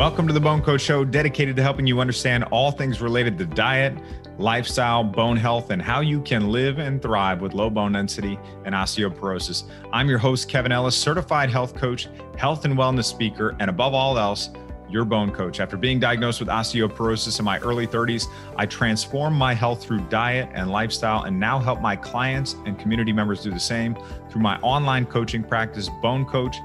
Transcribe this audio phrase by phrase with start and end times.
[0.00, 3.44] Welcome to the Bone Coach Show, dedicated to helping you understand all things related to
[3.44, 3.92] diet,
[4.38, 8.74] lifestyle, bone health, and how you can live and thrive with low bone density and
[8.74, 9.64] osteoporosis.
[9.92, 12.08] I'm your host, Kevin Ellis, certified health coach,
[12.38, 14.48] health and wellness speaker, and above all else,
[14.88, 15.60] your bone coach.
[15.60, 18.24] After being diagnosed with osteoporosis in my early 30s,
[18.56, 23.12] I transformed my health through diet and lifestyle and now help my clients and community
[23.12, 23.94] members do the same
[24.30, 26.56] through my online coaching practice, Bone Coach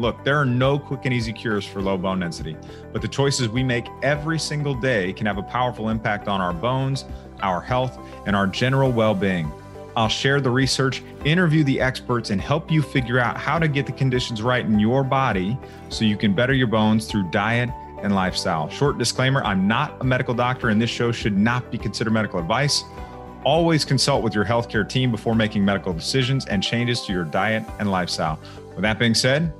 [0.00, 2.56] Look, there are no quick and easy cures for low bone density,
[2.92, 6.52] but the choices we make every single day can have a powerful impact on our
[6.52, 7.04] bones,
[7.42, 9.50] our health, and our general well being.
[9.96, 13.86] I'll share the research, interview the experts, and help you figure out how to get
[13.86, 17.70] the conditions right in your body so you can better your bones through diet
[18.02, 18.68] and lifestyle.
[18.70, 22.38] Short disclaimer I'm not a medical doctor, and this show should not be considered medical
[22.38, 22.84] advice.
[23.44, 27.64] Always consult with your healthcare team before making medical decisions and changes to your diet
[27.78, 28.38] and lifestyle.
[28.80, 29.52] With that being said,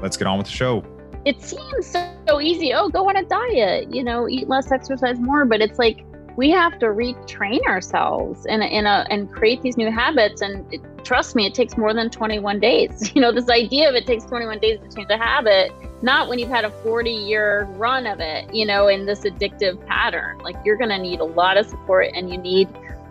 [0.00, 0.82] let's get on with the show.
[1.26, 2.72] It seems so easy.
[2.72, 5.44] Oh, go on a diet, you know, eat less, exercise more.
[5.44, 6.06] But it's like
[6.38, 10.40] we have to retrain ourselves and in a, and create these new habits.
[10.40, 13.12] And it, trust me, it takes more than 21 days.
[13.14, 16.38] You know, this idea of it takes 21 days to change a habit, not when
[16.38, 20.38] you've had a 40 year run of it, you know, in this addictive pattern.
[20.38, 22.70] Like you're going to need a lot of support and you need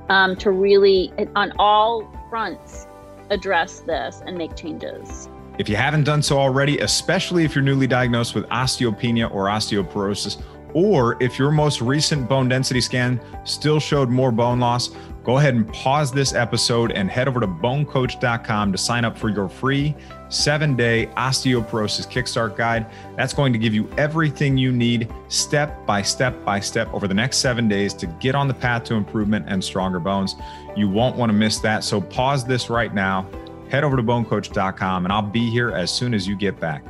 [0.10, 2.88] um, to really, on all fronts,
[3.30, 5.30] address this and make changes.
[5.62, 10.42] If you haven't done so already, especially if you're newly diagnosed with osteopenia or osteoporosis,
[10.74, 14.90] or if your most recent bone density scan still showed more bone loss,
[15.24, 19.30] go ahead and pause this episode and head over to bonecoach.com to sign up for
[19.30, 19.96] your free
[20.30, 22.88] seven day osteoporosis kickstart guide.
[23.16, 27.14] That's going to give you everything you need step by step by step over the
[27.14, 30.34] next seven days to get on the path to improvement and stronger bones.
[30.76, 31.84] You won't want to miss that.
[31.84, 33.30] So pause this right now,
[33.72, 36.84] head over to bonecoach.com, and I'll be here as soon as you get back.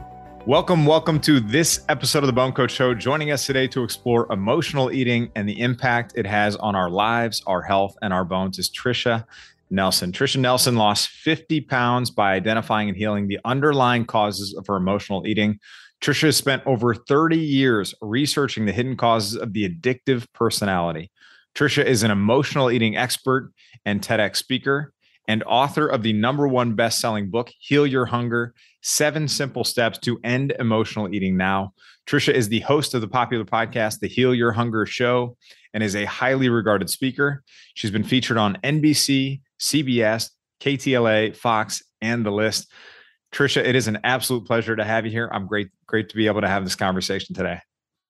[0.48, 2.96] Welcome, welcome to this episode of the Bone Coach Show.
[2.96, 7.44] Joining us today to explore emotional eating and the impact it has on our lives,
[7.46, 9.26] our health, and our bones is Tricia
[9.70, 10.12] Nelson.
[10.12, 15.28] Tricia Nelson lost 50 pounds by identifying and healing the underlying causes of her emotional
[15.28, 15.60] eating.
[16.02, 21.12] Tricia has spent over 30 years researching the hidden causes of the addictive personality.
[21.54, 23.52] Tricia is an emotional eating expert
[23.86, 24.94] and TEDx speaker
[25.28, 30.20] and author of the number one best-selling book, Heal Your Hunger Seven Simple Steps to
[30.24, 31.74] End Emotional Eating Now.
[32.08, 35.38] Tricia is the host of the popular podcast, The Heal Your Hunger Show,
[35.74, 37.44] and is a highly regarded speaker.
[37.76, 42.72] She's been featured on NBC, CBS, KTLA, Fox, and the list.
[43.32, 45.30] Tricia, it is an absolute pleasure to have you here.
[45.32, 47.60] I'm great, great to be able to have this conversation today.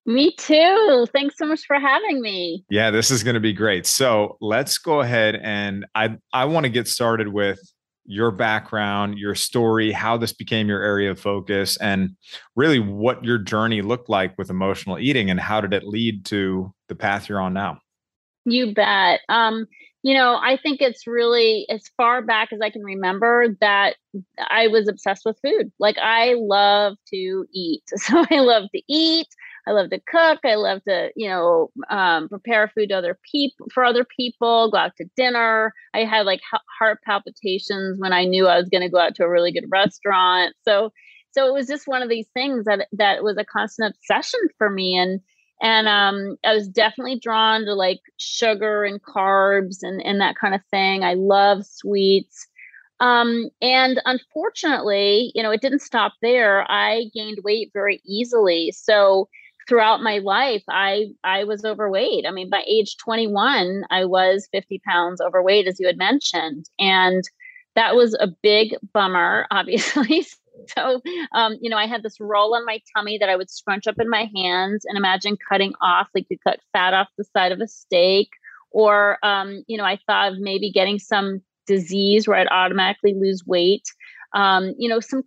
[0.04, 1.06] Me too.
[1.12, 2.64] Thanks so much for having me.
[2.68, 3.86] Yeah, this is going to be great.
[3.86, 7.60] So let's go ahead and I I want to get started with
[8.04, 12.10] your background, your story, how this became your area of focus, and
[12.56, 16.74] really what your journey looked like with emotional eating and how did it lead to
[16.88, 17.78] the path you're on now?
[18.44, 19.20] You bet.
[19.28, 19.66] Um,
[20.02, 23.94] you know, I think it's really as far back as I can remember that
[24.48, 25.70] I was obsessed with food.
[25.78, 27.84] Like I love to eat.
[27.98, 29.28] So I love to eat.
[29.66, 30.40] I love to cook.
[30.44, 34.70] I love to, you know, um, prepare food to other people for other people.
[34.70, 35.72] Go out to dinner.
[35.94, 36.40] I had like
[36.78, 39.66] heart palpitations when I knew I was going to go out to a really good
[39.70, 40.54] restaurant.
[40.64, 40.92] So,
[41.30, 44.68] so it was just one of these things that that was a constant obsession for
[44.68, 44.96] me.
[44.96, 45.20] And
[45.60, 50.54] and um, I was definitely drawn to like sugar and carbs and and that kind
[50.54, 51.04] of thing.
[51.04, 52.48] I love sweets.
[52.98, 56.70] Um, and unfortunately, you know, it didn't stop there.
[56.70, 58.72] I gained weight very easily.
[58.72, 59.28] So
[59.68, 62.24] throughout my life i i was overweight.
[62.26, 67.22] I mean by age 21 i was 50 pounds overweight as you had mentioned and
[67.74, 70.26] that was a big bummer obviously.
[70.76, 71.00] So
[71.34, 73.98] um, you know i had this roll on my tummy that i would scrunch up
[73.98, 77.60] in my hands and imagine cutting off like you cut fat off the side of
[77.60, 78.28] a steak
[78.70, 83.44] or um, you know i thought of maybe getting some disease where i'd automatically lose
[83.46, 83.84] weight.
[84.34, 85.22] Um, you know some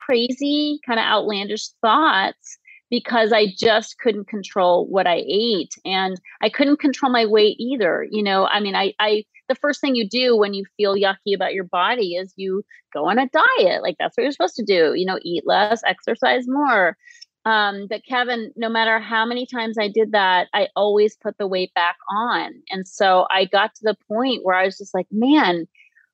[0.00, 2.58] crazy kind of outlandish thoughts
[2.90, 8.06] because I just couldn't control what I ate and I couldn't control my weight either.
[8.10, 11.34] You know, I mean, I, I, the first thing you do when you feel yucky
[11.34, 13.82] about your body is you go on a diet.
[13.82, 16.96] Like that's what you're supposed to do, you know, eat less, exercise more.
[17.44, 21.46] Um, but Kevin, no matter how many times I did that, I always put the
[21.46, 22.54] weight back on.
[22.70, 25.68] And so I got to the point where I was just like, man,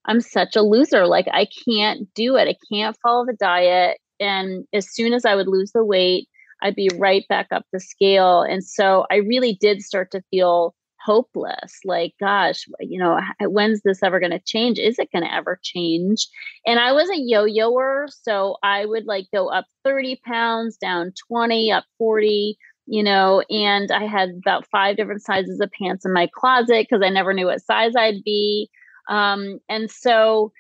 [0.05, 1.07] I'm such a loser.
[1.07, 2.49] Like I can't do it.
[2.49, 3.99] I can't follow the diet.
[4.21, 6.29] And as soon as I would lose the weight,
[6.63, 8.43] I'd be right back up the scale.
[8.43, 10.75] And so I really did start to feel
[11.05, 14.79] hopeless like gosh you know when's this ever going to change?
[14.79, 16.29] Is it going to ever change?
[16.67, 21.73] And i was a yo-yoer so i would like go up 30 pounds down 20
[21.73, 22.57] up 40
[22.87, 27.05] you know and i had about five different sizes of pants in my closet because
[27.05, 28.71] i never knew what size i'd be.
[29.09, 30.53] Um, and so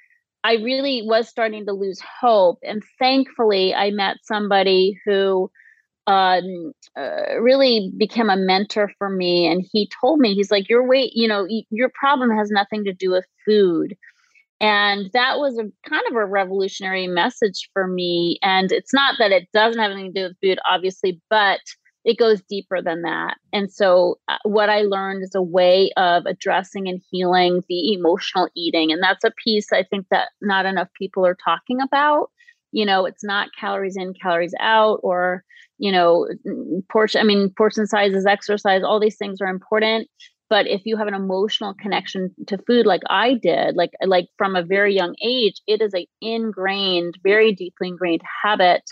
[0.43, 5.51] i really was starting to lose hope and thankfully i met somebody who
[6.07, 9.47] um, uh, really became a mentor for me.
[9.47, 12.93] And he told me, he's like, your weight, you know, your problem has nothing to
[12.93, 13.97] do with food.
[14.61, 18.39] And that was a kind of a revolutionary message for me.
[18.43, 21.61] And it's not that it doesn't have anything to do with food, obviously, but
[22.05, 23.37] it goes deeper than that.
[23.53, 28.49] And so, uh, what I learned is a way of addressing and healing the emotional
[28.57, 28.93] eating.
[28.93, 32.31] And that's a piece I think that not enough people are talking about.
[32.73, 35.45] You know, it's not calories in, calories out, or
[35.79, 36.29] you know,
[36.91, 40.09] portion, I mean, portion sizes, exercise, all these things are important.
[40.49, 44.55] But if you have an emotional connection to food like I did, like like from
[44.55, 48.83] a very young age, it is a ingrained, very deeply ingrained habit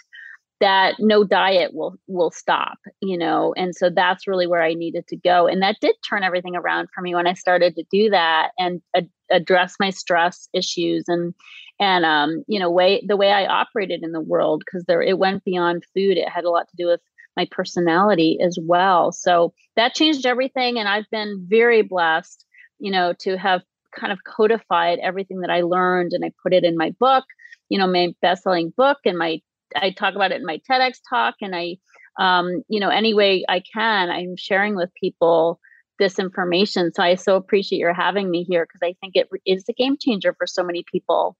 [0.60, 3.54] that no diet will will stop you know?
[3.56, 5.46] And so that's really where i needed to go.
[5.46, 8.50] And that did turn everything around for me when i started to do that.
[8.58, 11.34] And ad- address my stress issues and
[11.78, 15.18] and um, you know way the way i operated in the world because there it
[15.18, 16.16] went beyond food.
[16.16, 17.00] It had a lot to do with
[17.36, 19.12] my personality as well.
[19.12, 22.44] So that changed everything and i've been very blessed
[22.78, 23.62] you know to have
[23.92, 27.24] kind of codified everything that i learned and i put it in my book
[27.70, 29.40] you know my best-selling book and my
[29.76, 31.76] i talk about it in my tedx talk and i
[32.18, 35.60] um, you know any way i can i'm sharing with people
[36.00, 39.64] this information so i so appreciate your having me here because i think it is
[39.68, 41.36] a game changer for so many people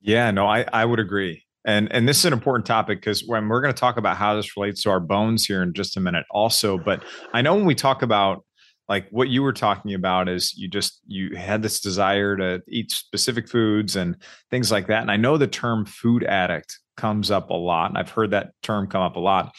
[0.00, 1.44] yeah, no, I, I would agree.
[1.66, 4.34] And and this is an important topic because when we're going to talk about how
[4.34, 7.04] this relates to our bones here in just a minute also, but
[7.34, 8.44] I know when we talk about
[8.88, 12.90] like what you were talking about is you just you had this desire to eat
[12.90, 14.16] specific foods and
[14.50, 15.02] things like that.
[15.02, 17.90] And I know the term food addict comes up a lot.
[17.90, 19.54] And I've heard that term come up a lot.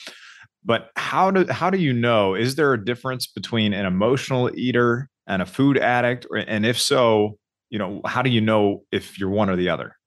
[0.63, 2.36] But how do how do you know?
[2.36, 6.28] Is there a difference between an emotional eater and a food addict?
[6.48, 7.38] And if so,
[7.69, 9.98] you know, how do you know if you're one or the other?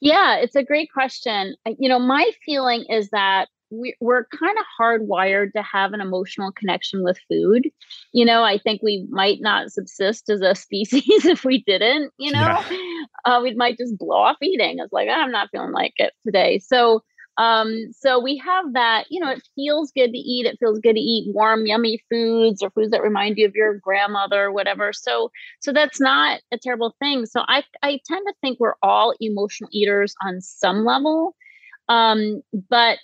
[0.00, 1.54] Yeah, it's a great question.
[1.78, 6.52] You know, my feeling is that we, we're kind of hardwired to have an emotional
[6.52, 7.68] connection with food.
[8.12, 12.32] You know, I think we might not subsist as a species if we didn't, you
[12.32, 12.38] know,
[12.70, 13.04] yeah.
[13.24, 14.76] uh, we might just blow off eating.
[14.78, 16.58] It's like, I'm not feeling like it today.
[16.60, 17.02] So,
[17.38, 20.46] um, so we have that, you know, it feels good to eat.
[20.46, 23.74] It feels good to eat warm, yummy foods or foods that remind you of your
[23.78, 24.92] grandmother or whatever.
[24.92, 25.30] So,
[25.60, 27.26] so that's not a terrible thing.
[27.26, 31.36] So I, I tend to think we're all emotional eaters on some level,
[31.88, 32.98] um, but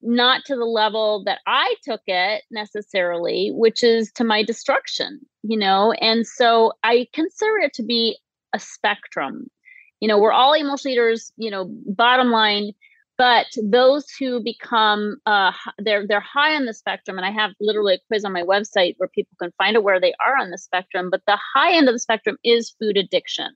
[0.00, 5.58] not to the level that I took it necessarily, which is to my destruction, you
[5.58, 5.92] know?
[5.92, 8.16] And so I consider it to be
[8.54, 9.50] a spectrum.
[9.98, 12.72] You know, we're all emotional eaters, you know, bottom line
[13.18, 17.94] but those who become uh, they're they're high on the spectrum and i have literally
[17.94, 20.58] a quiz on my website where people can find out where they are on the
[20.58, 23.52] spectrum but the high end of the spectrum is food addiction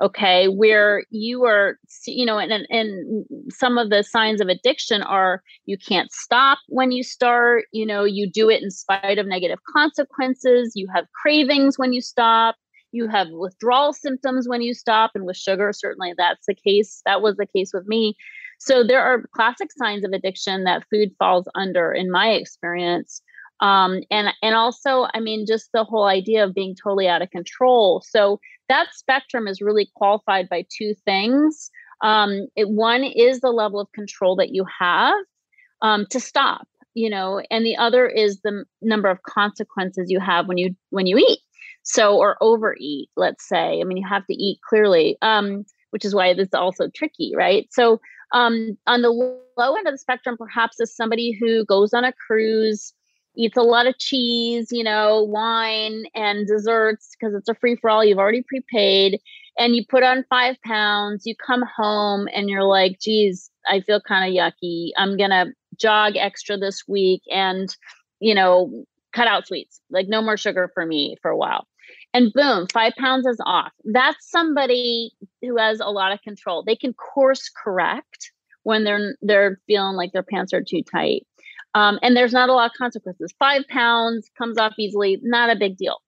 [0.00, 0.46] okay?
[0.48, 5.76] Where you are you know and, and some of the signs of addiction are you
[5.76, 10.72] can't stop when you start you know you do it in spite of negative consequences
[10.74, 12.56] you have cravings when you stop
[12.92, 17.20] you have withdrawal symptoms when you stop and with sugar certainly that's the case that
[17.20, 18.16] was the case with me
[18.58, 23.22] so there are classic signs of addiction that food falls under, in my experience.
[23.60, 27.30] Um, and and also, I mean, just the whole idea of being totally out of
[27.30, 28.02] control.
[28.08, 28.38] So
[28.68, 31.70] that spectrum is really qualified by two things.
[32.02, 35.14] Um, it, one is the level of control that you have
[35.82, 40.46] um, to stop, you know, and the other is the number of consequences you have
[40.46, 41.40] when you when you eat.
[41.82, 43.80] So or overeat, let's say.
[43.80, 47.32] I mean, you have to eat clearly, um, which is why this is also tricky,
[47.34, 47.66] right?
[47.72, 48.00] So
[48.32, 52.12] um, on the low end of the spectrum, perhaps is somebody who goes on a
[52.12, 52.92] cruise,
[53.36, 57.88] eats a lot of cheese, you know, wine and desserts because it's a free for
[57.88, 58.04] all.
[58.04, 59.20] You've already prepaid
[59.58, 61.24] and you put on five pounds.
[61.24, 64.90] You come home and you're like, geez, I feel kind of yucky.
[64.96, 67.74] I'm going to jog extra this week and,
[68.18, 71.67] you know, cut out sweets, like no more sugar for me for a while
[72.14, 73.72] and boom, five pounds is off.
[73.84, 75.12] That's somebody
[75.42, 76.62] who has a lot of control.
[76.62, 81.26] They can course correct when they're they're feeling like their pants are too tight.
[81.74, 83.34] Um, and there's not a lot of consequences.
[83.38, 85.98] Five pounds comes off easily, not a big deal.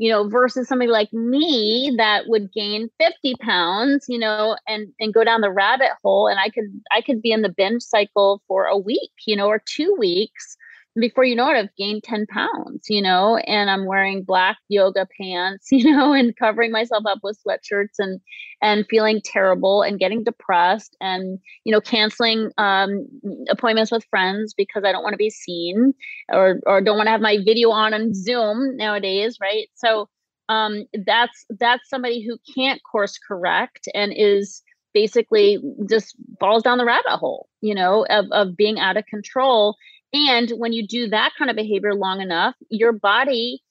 [0.00, 5.12] You know, versus somebody like me that would gain 50 pounds, you know, and and
[5.12, 6.28] go down the rabbit hole.
[6.28, 9.48] And I could I could be in the binge cycle for a week, you know,
[9.48, 10.56] or two weeks
[10.98, 15.06] before you know it, I've gained 10 pounds, you know, and I'm wearing black yoga
[15.20, 18.20] pants, you know, and covering myself up with sweatshirts and
[18.60, 23.06] and feeling terrible and getting depressed and, you know, canceling um,
[23.48, 25.94] appointments with friends because I don't want to be seen
[26.32, 29.68] or or don't want to have my video on on Zoom nowadays, right?
[29.74, 30.08] So
[30.48, 34.62] um, that's that's somebody who can't course correct and is
[34.94, 39.76] basically just falls down the rabbit hole, you know, of, of being out of control.
[40.12, 43.62] And when you do that kind of behavior long enough, your body,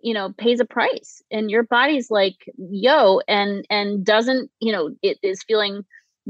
[0.00, 4.94] you know, pays a price and your body's like, yo, and and doesn't, you know,
[5.02, 5.84] it is feeling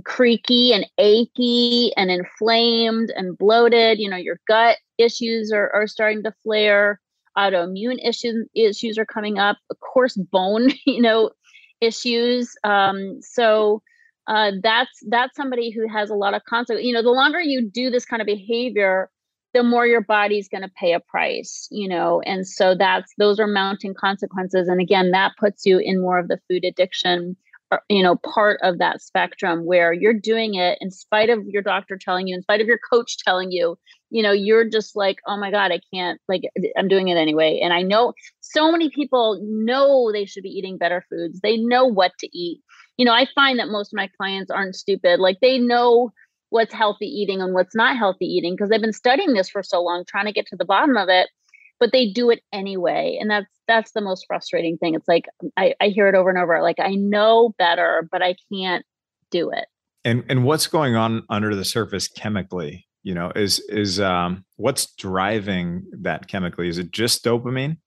[0.05, 3.99] creaky and achy and inflamed and bloated.
[3.99, 7.01] You know, your gut issues are, are starting to flare,
[7.37, 11.31] autoimmune issues issues are coming up, of course, bone, you know,
[11.81, 12.55] issues.
[12.65, 13.83] Um, so
[14.27, 16.85] uh, that's that's somebody who has a lot of consequence.
[16.85, 19.11] You know, the longer you do this kind of behavior,
[19.55, 21.69] the more your body's going to pay a price.
[21.71, 24.69] You know, and so that's those are mounting consequences.
[24.69, 27.37] And again, that puts you in more of the food addiction
[27.73, 31.63] uh, you know part of that spectrum where you're doing it in spite of your
[31.63, 33.79] doctor telling you in spite of your coach telling you
[34.11, 36.43] you know you're just like oh my god i can't like
[36.77, 40.77] i'm doing it anyway and i know so many people know they should be eating
[40.77, 42.61] better foods they know what to eat
[42.99, 46.13] you know i find that most of my clients aren't stupid like they know
[46.53, 49.83] what's healthy eating and what's not healthy eating because they've been studying this for so
[49.83, 51.29] long trying to get to the bottom of it
[51.81, 54.95] but they do it anyway and that's that's the most frustrating thing.
[54.95, 58.37] It's like I, I hear it over and over like i know better but i
[58.53, 58.85] can't
[59.31, 59.65] do it.
[60.05, 64.95] And and what's going on under the surface chemically you know is is um what's
[64.95, 66.69] driving that chemically?
[66.69, 67.79] Is it just dopamine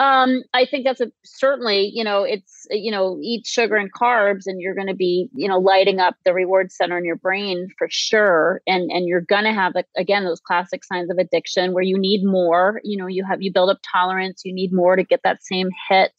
[0.00, 4.42] um, I think that's a certainly, you know, it's you know, eat sugar and carbs
[4.46, 7.68] and you're going to be, you know, lighting up the reward center in your brain
[7.78, 8.60] for sure.
[8.66, 12.24] And and you're going to have again those classic signs of addiction where you need
[12.24, 15.44] more, you know, you have you build up tolerance, you need more to get that
[15.44, 16.12] same hit.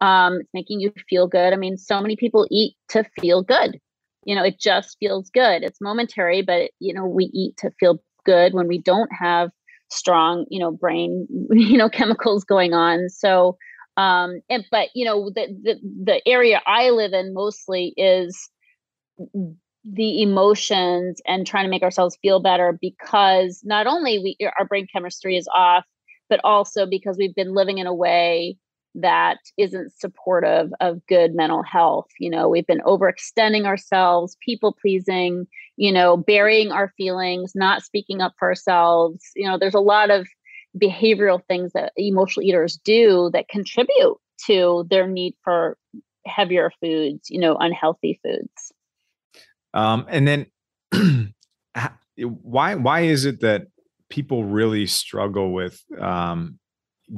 [0.00, 1.52] Um, it's making you feel good.
[1.52, 3.78] I mean, so many people eat to feel good.
[4.24, 5.62] You know, it just feels good.
[5.62, 9.50] It's momentary, but you know, we eat to feel good when we don't have
[9.90, 13.56] strong you know brain you know chemicals going on so
[13.96, 18.48] um and but you know the, the the area i live in mostly is
[19.84, 24.86] the emotions and trying to make ourselves feel better because not only we our brain
[24.92, 25.84] chemistry is off
[26.28, 28.56] but also because we've been living in a way
[28.94, 32.08] that isn't supportive of good mental health.
[32.18, 35.46] You know, we've been overextending ourselves, people pleasing,
[35.80, 39.24] you know, burying our feelings, not speaking up for ourselves.
[39.34, 40.28] You know, there's a lot of
[40.76, 45.78] behavioral things that emotional eaters do that contribute to their need for
[46.26, 48.72] heavier foods, you know, unhealthy foods.
[49.72, 50.46] Um, and then
[52.18, 53.68] why why is it that
[54.10, 56.58] people really struggle with um,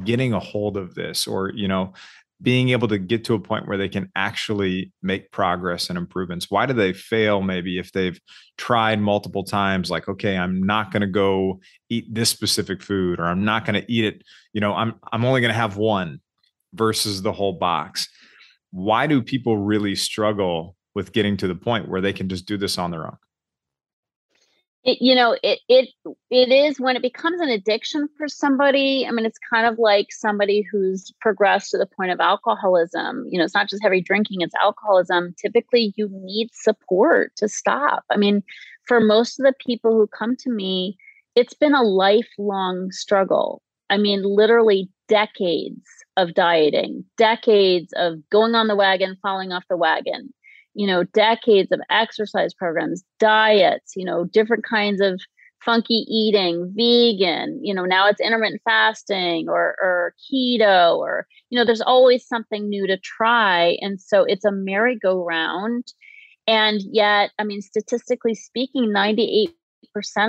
[0.05, 1.95] getting a hold of this or you know
[2.43, 6.51] being able to get to a point where they can actually make progress and improvements.
[6.51, 8.21] Why do they fail maybe if they've
[8.59, 11.59] tried multiple times like okay i'm not going to go
[11.89, 14.23] eat this specific food or i'm not going to eat it
[14.53, 16.21] you know i'm i'm only going to have one
[16.73, 18.09] versus the whole box?
[18.71, 22.57] Why do people really struggle with getting to the point where they can just do
[22.57, 23.17] this on their own
[24.85, 25.89] it, you know it it
[26.31, 30.09] it is when it becomes an addiction for somebody i mean it's kind of like
[30.11, 34.41] somebody who's progressed to the point of alcoholism you know it's not just heavy drinking
[34.41, 35.35] it's alcoholism.
[35.41, 38.05] Typically you need support to stop.
[38.11, 38.43] I mean
[38.87, 40.97] for most of the people who come to me
[41.35, 43.63] it's been a lifelong struggle.
[43.91, 45.87] I mean literally decades
[46.17, 50.33] of dieting decades of going on the wagon falling off the wagon
[50.75, 55.21] you know, decades of exercise programs, diets, you know, different kinds of
[55.65, 61.65] funky eating, vegan, you know, now it's intermittent fasting or, or keto, or, you know,
[61.65, 63.77] there's always something new to try.
[63.81, 65.85] And so it's a merry-go-round.
[66.47, 69.51] And yet, I mean, statistically speaking, 98%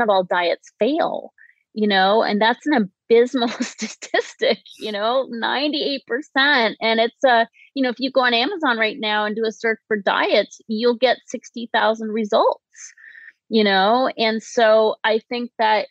[0.02, 1.34] of all diets fail,
[1.74, 6.00] you know, and that's an abysmal statistic, you know, 98%.
[6.38, 9.52] And it's a, you know, if you go on Amazon right now and do a
[9.52, 12.62] search for diets, you'll get 60,000 results,
[13.50, 14.10] you know?
[14.18, 15.88] And so I think that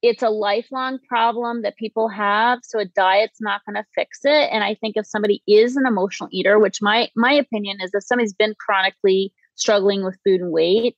[0.00, 4.48] it's a lifelong problem that people have so a diet's not going to fix it
[4.52, 8.04] and i think if somebody is an emotional eater which my my opinion is if
[8.04, 10.96] somebody's been chronically struggling with food and weight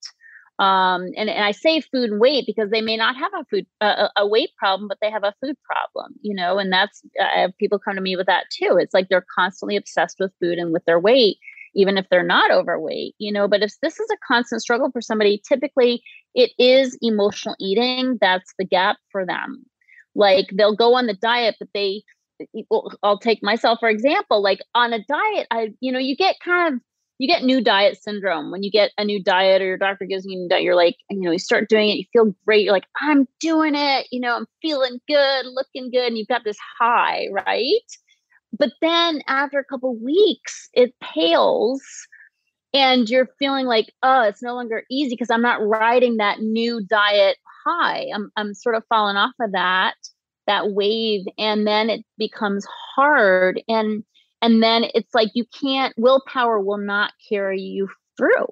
[0.61, 3.67] um, and, and I say food and weight because they may not have a food
[3.81, 6.59] uh, a weight problem, but they have a food problem, you know.
[6.59, 8.79] And that's uh, people come to me with that too.
[8.81, 11.39] It's like they're constantly obsessed with food and with their weight,
[11.75, 13.49] even if they're not overweight, you know.
[13.49, 16.03] But if this is a constant struggle for somebody, typically
[16.35, 19.65] it is emotional eating that's the gap for them.
[20.15, 22.03] like they'll go on the diet but they
[23.03, 26.75] I'll take myself for example like on a diet I you know you get kind
[26.75, 26.81] of
[27.21, 28.51] you get new diet syndrome.
[28.51, 30.75] When you get a new diet or your doctor gives you a new diet you're
[30.75, 34.07] like you know you start doing it you feel great you're like i'm doing it
[34.11, 37.67] you know i'm feeling good looking good and you've got this high right?
[38.59, 41.83] But then after a couple weeks it pales
[42.73, 46.81] and you're feeling like oh it's no longer easy because i'm not riding that new
[46.87, 47.37] diet
[47.67, 48.07] high.
[48.15, 49.95] I'm, I'm sort of falling off of that
[50.47, 53.63] that wave and then it becomes hard.
[53.69, 54.05] And
[54.43, 58.47] and then it's like you can't willpower will not carry you through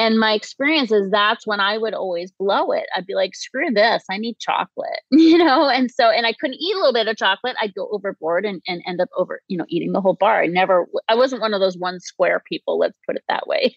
[0.00, 2.86] and my experience is that's when I would always blow it.
[2.96, 5.68] I'd be like, screw this, I need chocolate, you know?
[5.68, 7.54] And so, and I couldn't eat a little bit of chocolate.
[7.60, 10.42] I'd go overboard and, and end up over, you know, eating the whole bar.
[10.42, 13.76] I never, I wasn't one of those one square people, let's put it that way.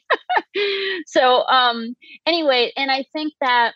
[1.07, 1.93] so, um,
[2.25, 3.73] anyway, and I think that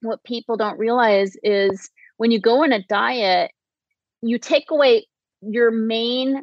[0.00, 3.50] what people don't realize is when you go on a diet,
[4.22, 5.06] you take away
[5.42, 6.42] your main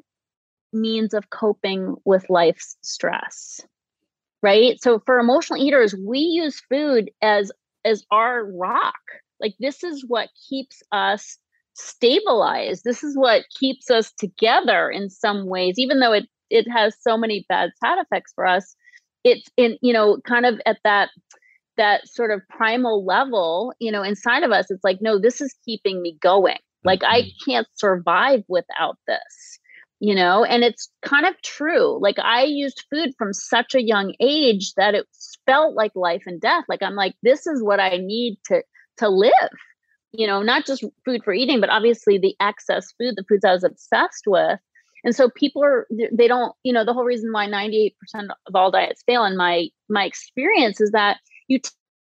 [0.73, 3.61] means of coping with life's stress
[4.43, 4.79] right?
[4.83, 7.51] So for emotional eaters we use food as
[7.83, 8.99] as our rock.
[9.39, 11.37] Like this is what keeps us
[11.73, 12.83] stabilized.
[12.83, 17.17] This is what keeps us together in some ways even though it it has so
[17.17, 18.75] many bad side effects for us.
[19.23, 21.09] It's in you know kind of at that
[21.77, 25.55] that sort of primal level you know inside of us it's like no this is
[25.65, 26.59] keeping me going.
[26.83, 27.49] Like i mm-hmm.
[27.49, 29.52] can't survive without this
[30.03, 34.13] you know and it's kind of true like i used food from such a young
[34.19, 35.07] age that it
[35.45, 38.61] felt like life and death like i'm like this is what i need to
[38.97, 39.31] to live
[40.11, 43.53] you know not just food for eating but obviously the excess food the foods i
[43.53, 44.59] was obsessed with.
[45.05, 47.91] And so people are they don't you know the whole reason why 98%
[48.47, 51.17] of all diets fail in my my experience is that
[51.49, 51.69] you t-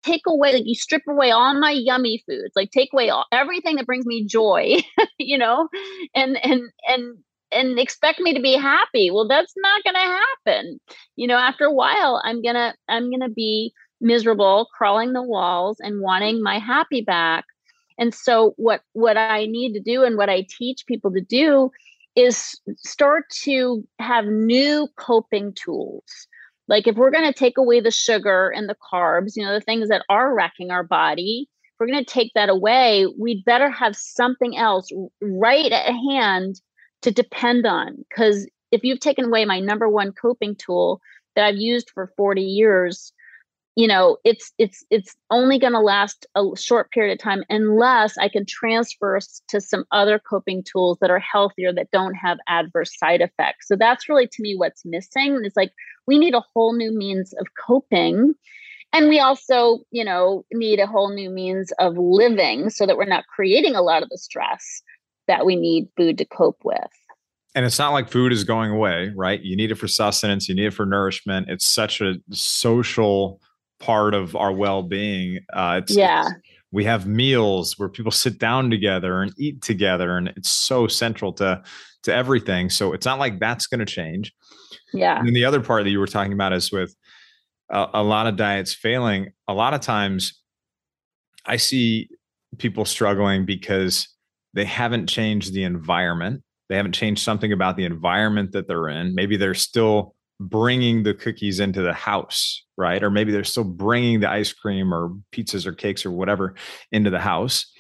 [0.03, 3.77] take away like you strip away all my yummy foods like take away all, everything
[3.77, 4.77] that brings me joy
[5.19, 5.69] you know?
[6.15, 7.17] And and and
[7.55, 9.11] and expect me to be happy.
[9.11, 10.01] Well that's not going to
[10.47, 10.81] happen.
[11.17, 15.23] You know after a while i'm going to i'm going to be miserable crawling the
[15.23, 17.45] walls and wanting my happy back.
[17.99, 21.71] And so what what i need to do and what i teach people to do
[22.17, 26.05] is start to have new coping tools.
[26.69, 29.61] Like if we're going to take away the sugar and the carbs you know the
[29.61, 33.69] things that are wrecking our body if we're going to take that away we'd better
[33.69, 34.89] have something else
[35.21, 36.61] right at hand
[37.05, 41.03] to depend on because if you've taken away my number one coping tool
[41.37, 43.13] that I've used for 40 years,
[43.77, 48.17] you know, it's it's it's only going to last a short period of time unless
[48.17, 52.99] I can transfer to some other coping tools that are healthier that don't have adverse
[52.99, 53.69] side effects.
[53.69, 55.43] So that's really to me what's missing.
[55.45, 55.73] It's like
[56.07, 58.33] we need a whole new means of coping.
[58.95, 63.05] And we also, you know, need a whole new means of living so that we're
[63.05, 64.83] not creating a lot of the stress
[65.29, 66.79] that we need food to cope with.
[67.55, 69.41] And it's not like food is going away, right?
[69.41, 71.49] You need it for sustenance, you need it for nourishment.
[71.49, 73.41] It's such a social
[73.79, 75.41] part of our well-being.
[75.53, 76.27] Uh, it's, yeah.
[76.27, 76.35] It's,
[76.73, 81.33] we have meals where people sit down together and eat together, and it's so central
[81.35, 81.63] to
[82.03, 82.69] to everything.
[82.69, 84.35] So it's not like that's going to change.
[84.93, 85.21] Yeah.
[85.21, 86.95] And the other part that you were talking about is with
[87.71, 89.31] a, a lot of diets failing.
[89.47, 90.43] A lot of times,
[91.47, 92.09] I see
[92.59, 94.09] people struggling because
[94.55, 96.43] they haven't changed the environment.
[96.69, 99.15] They haven't changed something about the environment that they're in.
[99.15, 103.03] Maybe they're still bringing the cookies into the house, right?
[103.03, 106.55] Or maybe they're still bringing the ice cream or pizzas or cakes or whatever
[106.91, 107.71] into the house.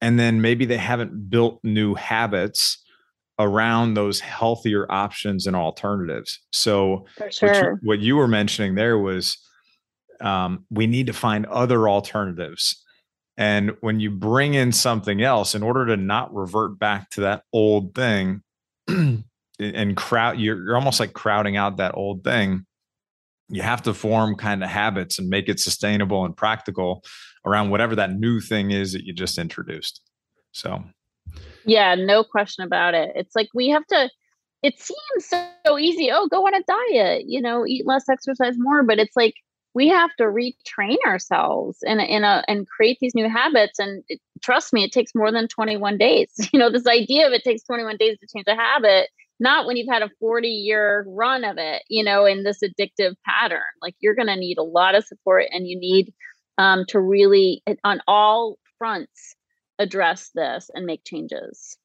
[0.00, 2.82] And then maybe they haven't built new habits
[3.38, 6.40] around those healthier options and alternatives.
[6.52, 7.48] So, sure.
[7.48, 9.36] what, you, what, you, were mentioning there was
[10.20, 12.84] um, we need to find other alternatives
[13.38, 17.44] and when you bring in something else, in order to not revert back to that
[17.52, 18.42] old thing
[18.88, 22.66] and crowd, you're, you're almost like crowding out that old thing.
[23.48, 27.04] You have to form kind of habits and make it sustainable and practical
[27.46, 30.02] around whatever that new thing is that you just introduced.
[30.50, 30.82] So,
[31.64, 33.12] yeah, no question about it.
[33.14, 34.10] It's like we have to,
[34.64, 35.28] it seems
[35.62, 36.10] so easy.
[36.10, 38.82] Oh, go on a diet, you know, eat less, exercise more.
[38.82, 39.34] But it's like
[39.74, 44.20] we have to retrain ourselves and in a and create these new habits and it,
[44.42, 46.30] trust me it takes more than 21 days.
[46.52, 49.08] You know this idea of it takes 21 days to change a habit
[49.40, 53.14] not when you've had a 40 year run of it you know in this addictive
[53.24, 53.60] pattern.
[53.82, 56.12] Like you're going to need a lot of support and you need
[56.56, 59.36] um, to really on all fronts
[59.78, 61.76] address this and make changes.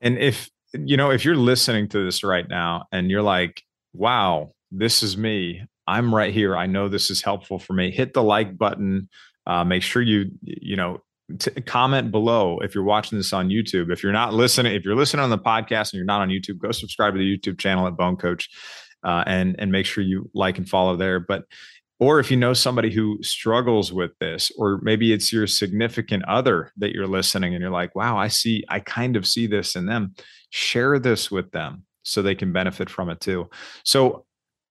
[0.00, 3.62] And if you know if you're listening to this right now and you're like
[3.94, 6.56] wow this is me I'm right here.
[6.56, 7.90] I know this is helpful for me.
[7.90, 9.08] Hit the like button.
[9.46, 11.00] Uh, make sure you you know
[11.38, 13.92] t- comment below if you're watching this on YouTube.
[13.92, 16.58] If you're not listening, if you're listening on the podcast and you're not on YouTube,
[16.58, 18.48] go subscribe to the YouTube channel at Bone Coach,
[19.04, 21.20] uh, and and make sure you like and follow there.
[21.20, 21.44] But
[21.98, 26.70] or if you know somebody who struggles with this, or maybe it's your significant other
[26.76, 29.86] that you're listening and you're like, wow, I see, I kind of see this in
[29.86, 30.14] them.
[30.50, 33.48] Share this with them so they can benefit from it too.
[33.84, 34.26] So,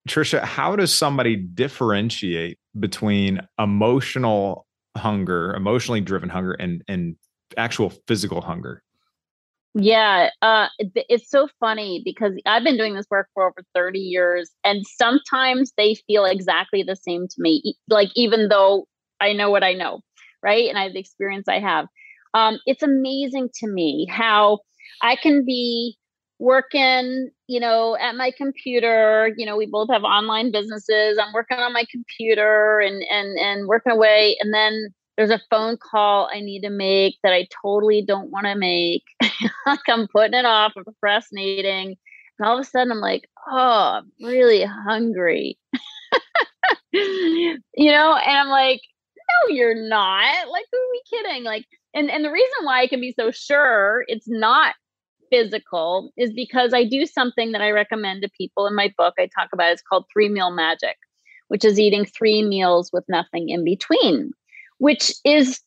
[0.07, 7.15] Tricia, how does somebody differentiate between emotional hunger, emotionally driven hunger, and and
[7.57, 8.83] actual physical hunger?
[9.77, 14.51] Yeah, uh, it's so funny because I've been doing this work for over 30 years,
[14.63, 18.87] and sometimes they feel exactly the same to me, like even though
[19.19, 20.01] I know what I know,
[20.41, 20.69] right?
[20.69, 21.87] And I have the experience I have.
[22.33, 24.59] Um, it's amazing to me how
[25.01, 25.97] I can be
[26.39, 29.31] working, you know, at my computer.
[29.37, 31.17] You know, we both have online businesses.
[31.17, 35.77] I'm working on my computer and and and working away, and then there's a phone
[35.77, 39.03] call I need to make that I totally don't want to make.
[39.65, 41.95] like I'm putting it off, I'm procrastinating.
[42.37, 45.57] And all of a sudden I'm like, oh, I'm really hungry.
[46.91, 48.81] you know, and I'm like,
[49.17, 50.49] no, you're not.
[50.49, 51.43] Like, who are we kidding?
[51.43, 54.75] Like, and, and the reason why I can be so sure it's not
[55.29, 59.15] physical is because I do something that I recommend to people in my book.
[59.17, 60.97] I talk about it's called three meal magic,
[61.47, 64.31] which is eating three meals with nothing in between
[64.77, 65.61] which is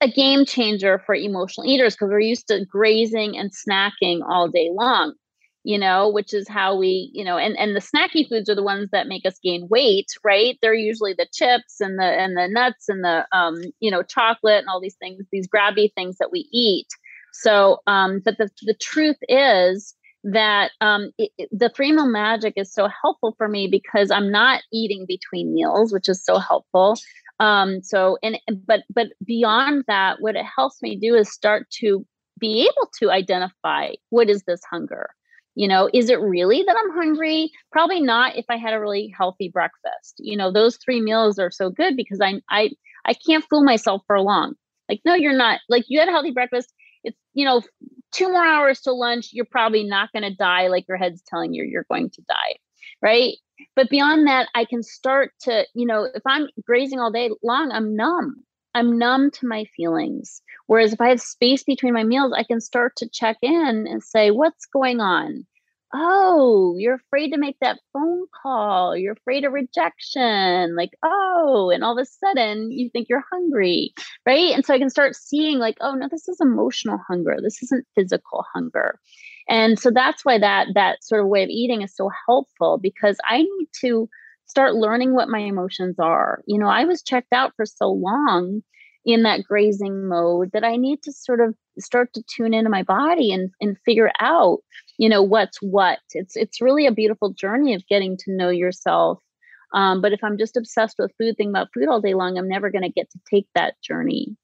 [0.00, 4.70] a game changer for emotional eaters because we're used to grazing and snacking all day
[4.72, 5.14] long
[5.62, 8.62] you know which is how we you know and and the snacky foods are the
[8.62, 12.48] ones that make us gain weight right they're usually the chips and the and the
[12.48, 16.32] nuts and the um you know chocolate and all these things these grabby things that
[16.32, 16.88] we eat
[17.34, 19.94] so um but the the truth is
[20.24, 24.62] that um, it, the three meal magic is so helpful for me because I'm not
[24.72, 26.96] eating between meals, which is so helpful.
[27.40, 32.06] Um so and but but beyond that what it helps me do is start to
[32.38, 35.10] be able to identify what is this hunger?
[35.56, 37.50] You know is it really that i'm hungry?
[37.72, 40.14] Probably not if i had a really healthy breakfast.
[40.18, 42.70] You know those three meals are so good because i i
[43.04, 44.54] i can't fool myself for long.
[44.88, 45.60] Like no you're not.
[45.68, 46.72] Like you had a healthy breakfast
[47.04, 47.62] it's you know
[48.12, 51.54] two more hours to lunch you're probably not going to die like your head's telling
[51.54, 52.56] you you're going to die
[53.02, 53.34] right
[53.76, 57.70] but beyond that, I can start to, you know, if I'm grazing all day long,
[57.70, 58.44] I'm numb.
[58.74, 60.42] I'm numb to my feelings.
[60.66, 64.02] Whereas if I have space between my meals, I can start to check in and
[64.02, 65.46] say, what's going on?
[65.96, 68.96] Oh, you're afraid to make that phone call.
[68.96, 70.74] You're afraid of rejection.
[70.74, 73.94] Like, oh, and all of a sudden you think you're hungry,
[74.26, 74.52] right?
[74.54, 77.36] And so I can start seeing, like, oh, no, this is emotional hunger.
[77.40, 78.98] This isn't physical hunger
[79.48, 83.18] and so that's why that that sort of way of eating is so helpful because
[83.28, 84.08] i need to
[84.46, 88.62] start learning what my emotions are you know i was checked out for so long
[89.04, 92.82] in that grazing mode that i need to sort of start to tune into my
[92.82, 94.58] body and and figure out
[94.98, 99.18] you know what's what it's it's really a beautiful journey of getting to know yourself
[99.72, 102.48] um, but if i'm just obsessed with food thinking about food all day long i'm
[102.48, 104.36] never going to get to take that journey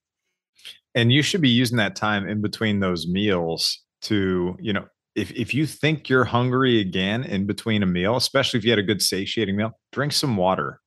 [0.95, 5.31] and you should be using that time in between those meals to, you know, if,
[5.33, 8.85] if you think you're hungry again in between a meal, especially if you had a
[8.85, 10.81] good satiating meal, drink some water,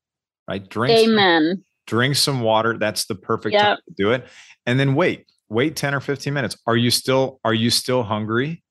[0.47, 0.67] right?
[0.69, 1.55] Drink Amen.
[1.55, 2.77] Some, drink some water.
[2.77, 3.63] That's the perfect yep.
[3.63, 4.25] time to do it.
[4.65, 6.57] And then wait, wait 10 or 15 minutes.
[6.65, 8.62] Are you still, are you still hungry?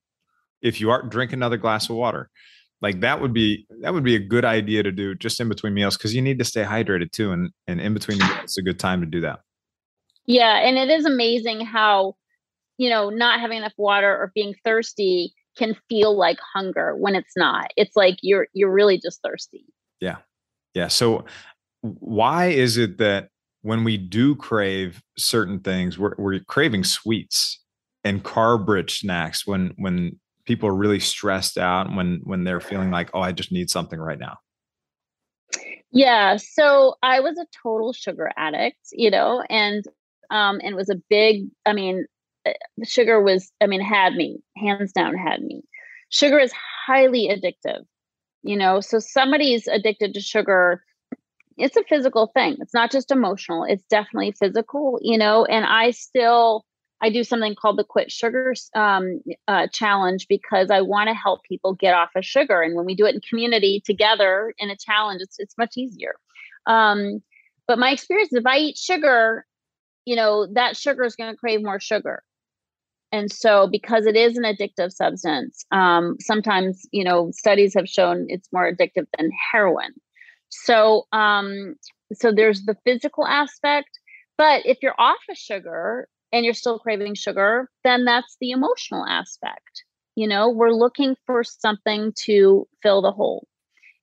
[0.62, 2.30] If you are, drink another glass of water.
[2.80, 5.74] Like that would be, that would be a good idea to do just in between
[5.74, 7.30] meals because you need to stay hydrated too.
[7.32, 9.40] And, and in between meals, it's a good time to do that.
[10.26, 10.58] Yeah.
[10.58, 12.14] And it is amazing how,
[12.78, 17.36] you know, not having enough water or being thirsty can feel like hunger when it's
[17.36, 17.70] not.
[17.76, 19.64] It's like you're you're really just thirsty.
[20.00, 20.16] Yeah.
[20.74, 20.88] Yeah.
[20.88, 21.24] So
[21.82, 23.28] why is it that
[23.62, 27.60] when we do crave certain things, we're we're craving sweets
[28.04, 32.90] and carb rich snacks when when people are really stressed out when when they're feeling
[32.90, 34.38] like, oh, I just need something right now?
[35.90, 36.36] Yeah.
[36.38, 39.84] So I was a total sugar addict, you know, and
[40.30, 42.06] um, and was a big, I mean,
[42.46, 42.52] uh,
[42.84, 45.62] sugar was, I mean, had me, hands down, had me.
[46.08, 46.52] Sugar is
[46.86, 47.84] highly addictive,
[48.42, 50.82] you know, so somebody's addicted to sugar.
[51.58, 52.56] It's a physical thing.
[52.60, 53.64] It's not just emotional.
[53.64, 55.44] It's definitely physical, you know.
[55.44, 56.64] And I still,
[57.02, 61.42] I do something called the Quit Sugar um, uh, Challenge because I want to help
[61.42, 62.62] people get off of sugar.
[62.62, 66.14] And when we do it in community together in a challenge, it's it's much easier.
[66.66, 67.22] Um,
[67.66, 69.44] but my experience, is if I eat sugar,
[70.04, 72.22] you know, that sugar is going to crave more sugar
[73.12, 78.26] and so because it is an addictive substance um, sometimes you know studies have shown
[78.28, 79.92] it's more addictive than heroin
[80.48, 81.76] so um,
[82.12, 83.90] so there's the physical aspect
[84.38, 89.06] but if you're off of sugar and you're still craving sugar, then that's the emotional
[89.06, 89.84] aspect.
[90.14, 93.46] You know, we're looking for something to fill the hole,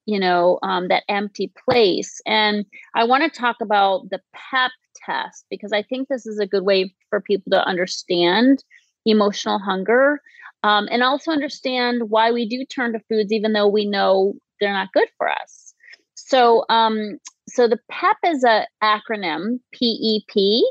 [0.06, 2.20] you know, um, that empty place.
[2.26, 2.64] And
[2.94, 4.72] I want to talk about the PEP
[5.04, 8.64] test because I think this is a good way for people to understand
[9.06, 10.20] emotional hunger
[10.62, 14.72] um, and also understand why we do turn to foods even though we know they're
[14.72, 15.74] not good for us.
[16.14, 20.62] So, um, so the PEP is a acronym, PEP,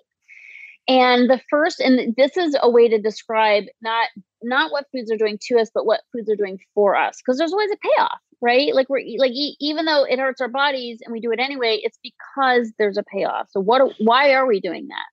[0.89, 4.09] and the first, and this is a way to describe not
[4.41, 7.17] not what foods are doing to us, but what foods are doing for us.
[7.21, 8.73] Because there's always a payoff, right?
[8.73, 11.99] Like we're like even though it hurts our bodies and we do it anyway, it's
[12.01, 13.49] because there's a payoff.
[13.51, 13.93] So what?
[13.99, 15.05] Why are we doing that?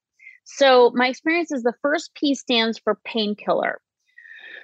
[0.45, 3.79] So my experience is the first P stands for painkiller.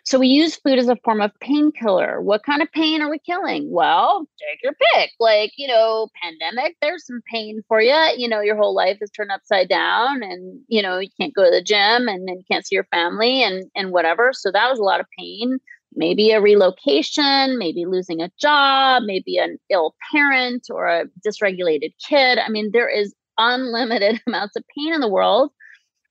[0.06, 2.22] So we use food as a form of painkiller.
[2.22, 3.72] What kind of pain are we killing?
[3.72, 5.12] Well, take your pick.
[5.18, 7.96] Like, you know, pandemic, there's some pain for you.
[8.18, 11.46] You know, your whole life is turned upside down and, you know, you can't go
[11.46, 14.34] to the gym and then you can't see your family and and whatever.
[14.34, 15.58] So that was a lot of pain.
[15.96, 22.40] Maybe a relocation, maybe losing a job, maybe an ill parent or a dysregulated kid.
[22.40, 25.52] I mean, there is unlimited amounts of pain in the world,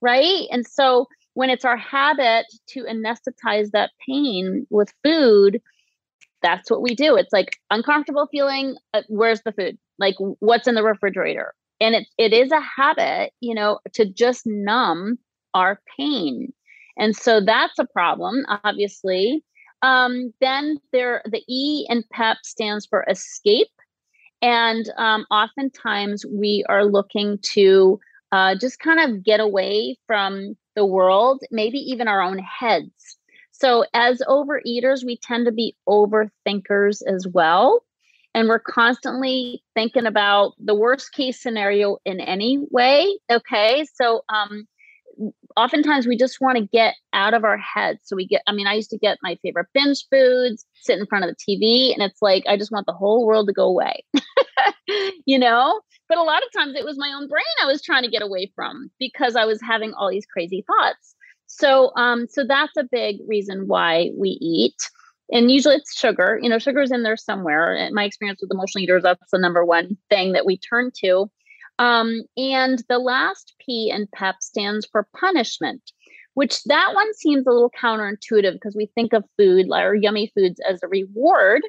[0.01, 0.47] right?
[0.51, 5.61] And so when it's our habit to anesthetize that pain with food,
[6.43, 7.17] that's what we do.
[7.17, 8.77] It's like uncomfortable feeling.
[8.93, 9.79] Uh, where's the food?
[9.99, 11.55] Like what's in the refrigerator?
[11.81, 15.19] And it it is a habit, you know, to just numb
[15.55, 16.53] our pain.
[16.97, 19.43] And so that's a problem, obviously.
[19.83, 23.73] Um, then there, the E in PEP stands for escape,
[24.41, 27.99] and um, oftentimes we are looking to
[28.31, 33.17] uh, just kind of get away from the world, maybe even our own heads.
[33.51, 37.85] So, as overeaters, we tend to be overthinkers as well.
[38.35, 43.19] And we're constantly thinking about the worst case scenario in any way.
[43.31, 43.87] Okay.
[43.95, 44.67] So, um,
[45.57, 48.01] oftentimes we just want to get out of our heads.
[48.05, 51.07] So we get, I mean, I used to get my favorite binge foods, sit in
[51.07, 53.67] front of the TV, and it's like, I just want the whole world to go
[53.67, 54.05] away,
[55.27, 55.81] you know?
[56.09, 58.23] But a lot of times it was my own brain I was trying to get
[58.23, 61.15] away from because I was having all these crazy thoughts.
[61.47, 64.91] So um so that's a big reason why we eat.
[65.31, 66.39] And usually it's sugar.
[66.43, 67.75] You know, sugar's in there somewhere.
[67.75, 71.31] In my experience with emotional eaters, that's the number one thing that we turn to.
[71.79, 75.83] Um, and the last P in PEP stands for punishment,
[76.35, 80.61] which that one seems a little counterintuitive because we think of food or yummy foods
[80.69, 81.63] as a reward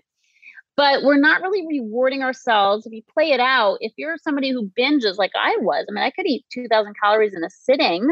[0.76, 2.86] but we're not really rewarding ourselves.
[2.86, 6.04] If you play it out, if you're somebody who binges like I was, I mean,
[6.04, 8.10] I could eat 2,000 calories in a sitting,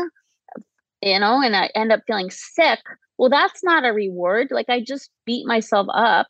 [1.02, 2.80] you know, and I end up feeling sick.
[3.18, 4.50] Well, that's not a reward.
[4.52, 6.28] Like I just beat myself up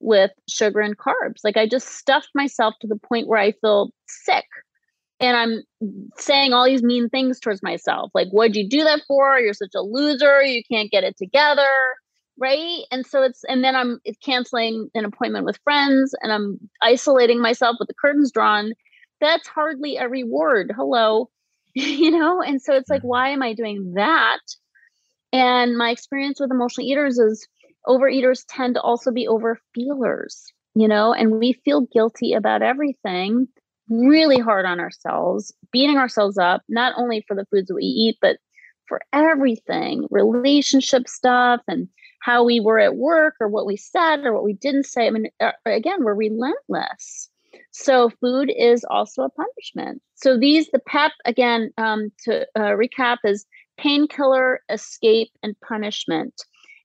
[0.00, 1.40] with sugar and carbs.
[1.44, 4.46] Like I just stuffed myself to the point where I feel sick.
[5.20, 5.62] And I'm
[6.18, 8.10] saying all these mean things towards myself.
[8.14, 9.38] Like, what'd you do that for?
[9.38, 10.42] You're such a loser.
[10.42, 11.68] You can't get it together
[12.38, 12.82] right?
[12.90, 17.76] And so it's and then i'm canceling an appointment with friends and i'm isolating myself
[17.78, 18.72] with the curtains drawn.
[19.20, 20.72] That's hardly a reward.
[20.74, 21.30] Hello.
[21.76, 22.40] You know?
[22.40, 23.08] And so it's like mm-hmm.
[23.08, 24.38] why am i doing that?
[25.32, 27.48] And my experience with emotional eaters is
[27.88, 31.14] overeaters tend to also be overfeelers you know?
[31.14, 33.48] And we feel guilty about everything
[33.88, 38.16] really hard on ourselves beating ourselves up not only for the foods that we eat
[38.22, 38.38] but
[38.88, 41.86] for everything relationship stuff and
[42.24, 45.06] how we were at work or what we said or what we didn't say.
[45.06, 47.28] I mean, uh, again, we're relentless.
[47.70, 50.00] So food is also a punishment.
[50.14, 53.44] So these, the PEP, again, um, to uh, recap, is
[53.76, 56.32] painkiller, escape, and punishment.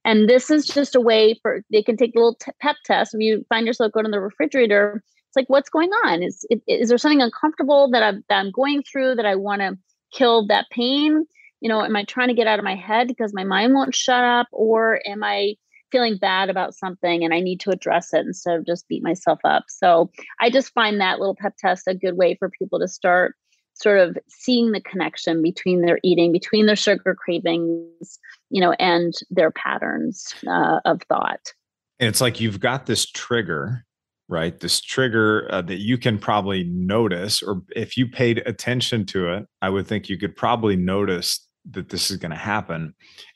[0.03, 3.13] And this is just a way for they can take a little t- PEP test.
[3.13, 6.21] If you find yourself going to the refrigerator, it's like, what's going on?
[6.21, 9.77] Is is there something uncomfortable that I'm that I'm going through that I want to
[10.11, 11.25] kill that pain?
[11.61, 13.95] You know, am I trying to get out of my head because my mind won't
[13.95, 15.55] shut up, or am I
[15.91, 19.39] feeling bad about something and I need to address it instead of just beat myself
[19.43, 19.65] up?
[19.67, 23.35] So I just find that little pep test a good way for people to start
[23.73, 28.19] sort of seeing the connection between their eating, between their sugar cravings,
[28.49, 31.53] you know, and their patterns uh, of thought.
[31.99, 33.85] And it's like you've got this trigger
[34.29, 34.59] right?
[34.59, 39.47] This trigger uh, that you can probably notice, or if you paid attention to it,
[39.61, 42.93] I would think you could probably notice that this is going to happen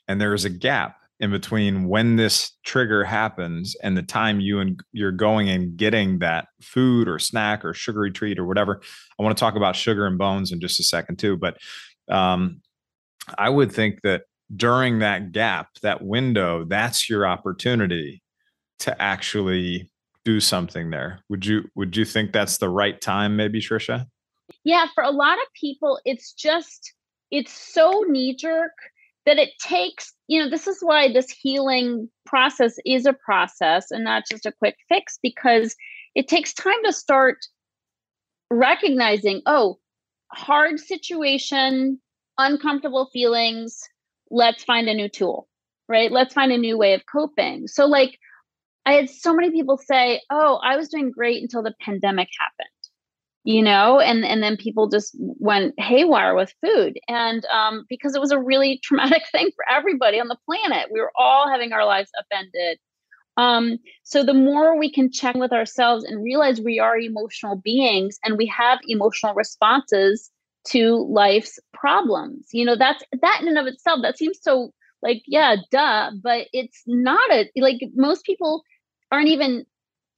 [0.08, 4.58] and there is a gap in between when this trigger happens and the time you
[4.58, 8.82] and you're going and getting that food or snack or sugary treat or whatever.
[9.18, 11.56] I want to talk about sugar and bones in just a second too but
[12.08, 12.60] um,
[13.38, 14.22] i would think that
[14.54, 18.22] during that gap that window that's your opportunity
[18.80, 19.90] to actually
[20.24, 21.20] do something there.
[21.28, 24.06] Would you would you think that's the right time maybe tricia
[24.64, 26.92] yeah for a lot of people it's just
[27.34, 28.70] it's so knee jerk
[29.26, 34.04] that it takes, you know, this is why this healing process is a process and
[34.04, 35.74] not just a quick fix because
[36.14, 37.38] it takes time to start
[38.52, 39.80] recognizing, oh,
[40.32, 42.00] hard situation,
[42.38, 43.80] uncomfortable feelings,
[44.30, 45.48] let's find a new tool,
[45.88, 46.12] right?
[46.12, 47.66] Let's find a new way of coping.
[47.66, 48.16] So, like,
[48.86, 52.83] I had so many people say, oh, I was doing great until the pandemic happened
[53.44, 56.98] you know and and then people just went haywire with food.
[57.08, 60.88] And um, because it was a really traumatic thing for everybody on the planet.
[60.92, 62.78] We were all having our lives upended.
[63.36, 68.16] Um, so the more we can check with ourselves and realize we are emotional beings
[68.24, 70.30] and we have emotional responses
[70.68, 72.48] to life's problems.
[72.52, 76.46] You know that's that in and of itself that seems so like yeah duh but
[76.52, 78.62] it's not a like most people
[79.12, 79.66] aren't even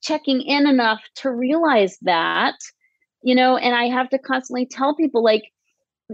[0.03, 2.55] checking in enough to realize that
[3.27, 5.43] you know and i have to constantly tell people like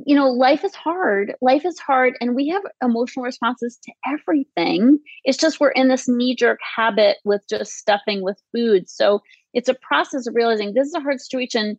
[0.07, 4.98] you know life is hard life is hard and we have emotional responses to everything.
[5.25, 8.88] It's just we're in this knee jerk habit with just stuffing with food.
[8.88, 9.20] So
[9.53, 11.77] it's a process of realizing this is a hard situation.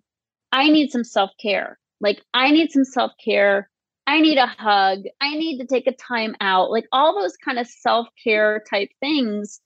[0.52, 1.80] I need some self-care.
[2.02, 3.68] Like i need some self-care.
[4.06, 5.06] I need a hug.
[5.20, 6.70] I need to take a time out.
[6.70, 9.60] Like all those kind of self-care type things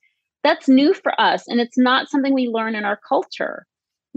[0.44, 3.66] that's new for us and it's not something we learn in our culture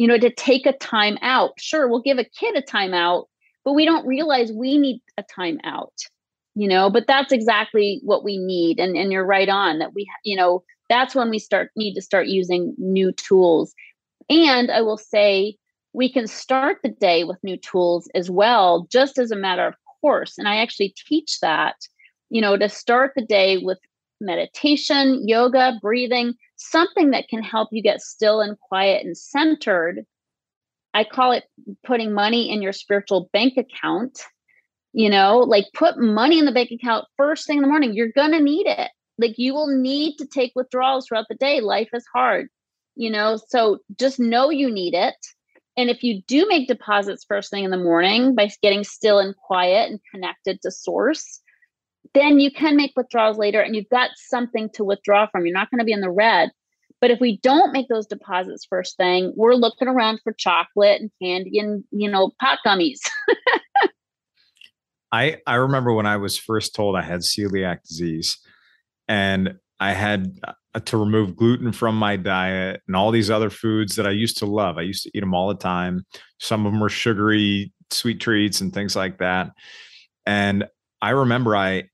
[0.01, 1.51] you know, to take a time out.
[1.59, 3.29] Sure, we'll give a kid a time out,
[3.67, 5.93] but we don't realize we need a time out,
[6.55, 8.81] you know, but that's exactly what we need.
[8.81, 12.01] And, and you're right on that we, you know, that's when we start need to
[12.01, 13.75] start using new tools.
[14.31, 15.57] And I will say
[15.93, 19.75] we can start the day with new tools as well, just as a matter of
[20.01, 20.39] course.
[20.39, 21.77] And I actually teach that,
[22.31, 23.79] you know, to start the day with
[24.19, 30.05] meditation, yoga, breathing, something that can help you get still and quiet and centered.
[30.93, 31.45] I call it
[31.85, 34.21] putting money in your spiritual bank account.
[34.93, 37.95] You know, like put money in the bank account first thing in the morning.
[37.95, 38.91] You're going to need it.
[39.19, 41.61] Like you will need to take withdrawals throughout the day.
[41.61, 42.49] Life is hard,
[42.97, 45.15] you know, so just know you need it.
[45.77, 49.37] And if you do make deposits first thing in the morning by getting still and
[49.37, 51.40] quiet and connected to source,
[52.15, 55.47] then you can make withdrawals later and you've got something to withdraw from.
[55.47, 56.51] You're not going to be in the red.
[57.01, 61.11] But if we don't make those deposits first thing, we're looking around for chocolate and
[61.23, 62.99] candy and, you know, pot gummies.
[65.13, 68.39] I I remember when I was first told I had celiac disease
[69.09, 73.97] and I had uh, to remove gluten from my diet and all these other foods
[73.97, 74.77] that I used to love.
[74.79, 76.05] I used to eat them all the time.
[76.39, 79.51] Some of them were sugary sweet treats and things like that.
[80.27, 80.65] And
[81.03, 81.85] I remember I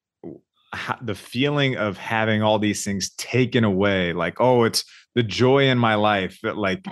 [1.02, 4.84] the feeling of having all these things taken away like oh it's
[5.14, 6.84] the joy in my life that like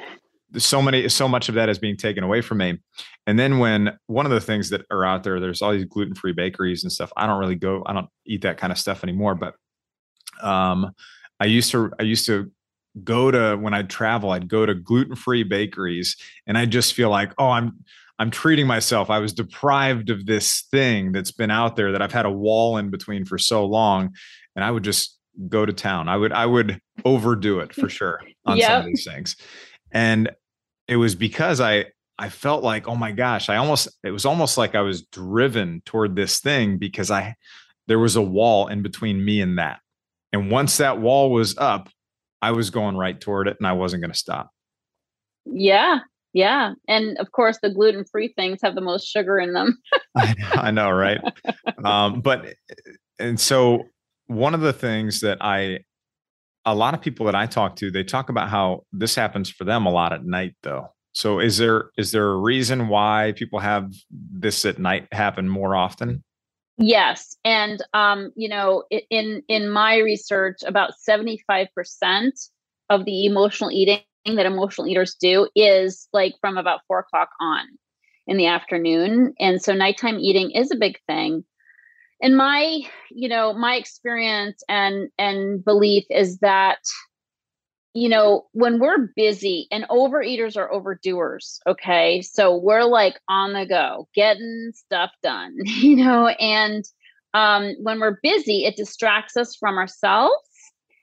[0.56, 2.78] so many so much of that is being taken away from me.
[3.26, 6.32] And then when one of the things that are out there there's all these gluten-free
[6.32, 9.34] bakeries and stuff i don't really go i don't eat that kind of stuff anymore
[9.34, 9.54] but
[10.42, 10.92] um
[11.40, 12.50] i used to i used to
[13.02, 16.16] go to when i'd travel i'd go to gluten-free bakeries
[16.46, 17.82] and i just feel like oh i'm
[18.18, 19.11] I'm treating myself.
[19.11, 22.77] I was deprived of this thing that's been out there that I've had a wall
[22.77, 24.14] in between for so long.
[24.55, 26.09] And I would just go to town.
[26.09, 28.68] I would, I would overdo it for sure on yep.
[28.68, 29.37] some of these things.
[29.90, 30.31] And
[30.87, 34.57] it was because I, I felt like, oh my gosh, I almost, it was almost
[34.57, 37.35] like I was driven toward this thing because I,
[37.88, 39.81] there was a wall in between me and that.
[40.33, 41.88] And once that wall was up,
[42.40, 44.50] I was going right toward it and I wasn't going to stop.
[45.44, 46.00] Yeah.
[46.34, 46.72] Yeah.
[46.88, 49.78] And of course, the gluten free things have the most sugar in them.
[50.16, 51.20] I, I, know, right?
[51.84, 52.54] um, but,
[53.20, 53.84] and so
[54.26, 55.84] one of the things that I,
[56.64, 59.64] a lot of people that I talk to, they talk about how this happens for
[59.64, 60.88] them a lot at night, though.
[61.12, 65.76] So is there is there a reason why people have this at night happen more
[65.76, 66.24] often?
[66.76, 72.34] Yes, and um, you know, in in my research, about seventy five percent
[72.90, 77.66] of the emotional eating that emotional eaters do is like from about four o'clock on
[78.26, 79.34] in the afternoon.
[79.38, 81.44] And so nighttime eating is a big thing.
[82.22, 86.78] And my, you know, my experience and and belief is that
[87.96, 92.20] you know, when we're busy and overeaters are overdoers, okay?
[92.22, 96.85] So we're like on the go, getting stuff done, you know, and
[97.35, 100.35] um, when we're busy, it distracts us from ourselves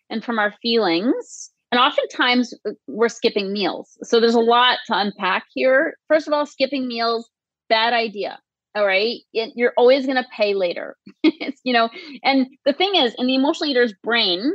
[0.10, 3.98] and from our feelings and oftentimes uh, we're skipping meals.
[4.04, 5.98] So there's a lot to unpack here.
[6.08, 7.30] First of all, skipping meals,
[7.70, 8.40] bad idea.
[8.76, 9.20] All right.
[9.32, 10.96] You're always going to pay later.
[11.24, 11.90] you know,
[12.24, 14.54] and the thing is, in the emotional eater's brain,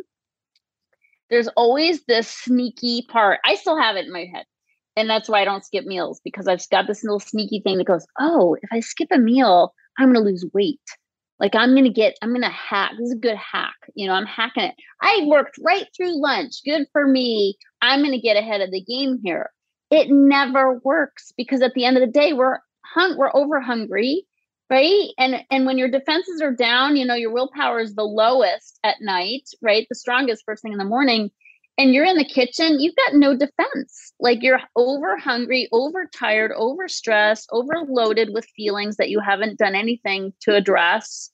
[1.30, 3.40] there's always this sneaky part.
[3.44, 4.44] I still have it in my head.
[4.96, 7.86] And that's why I don't skip meals because I've got this little sneaky thing that
[7.86, 10.80] goes, oh, if I skip a meal, I'm going to lose weight.
[11.38, 12.92] Like I'm to get, I'm to hack.
[12.98, 13.74] This is a good hack.
[13.94, 14.74] You know, I'm hacking it.
[15.00, 16.62] I worked right through lunch.
[16.64, 17.56] Good for me.
[17.82, 19.50] I'm to get ahead of the game here.
[19.90, 24.24] It never works because at the end of the day, we're hung, we're over hungry,
[24.70, 25.08] right?
[25.18, 28.96] And and when your defenses are down, you know, your willpower is the lowest at
[29.00, 29.86] night, right?
[29.88, 31.30] The strongest first thing in the morning
[31.78, 34.12] and you're in the kitchen, you've got no defense.
[34.18, 39.74] Like you're over hungry, over tired, over stressed, overloaded with feelings that you haven't done
[39.74, 41.30] anything to address.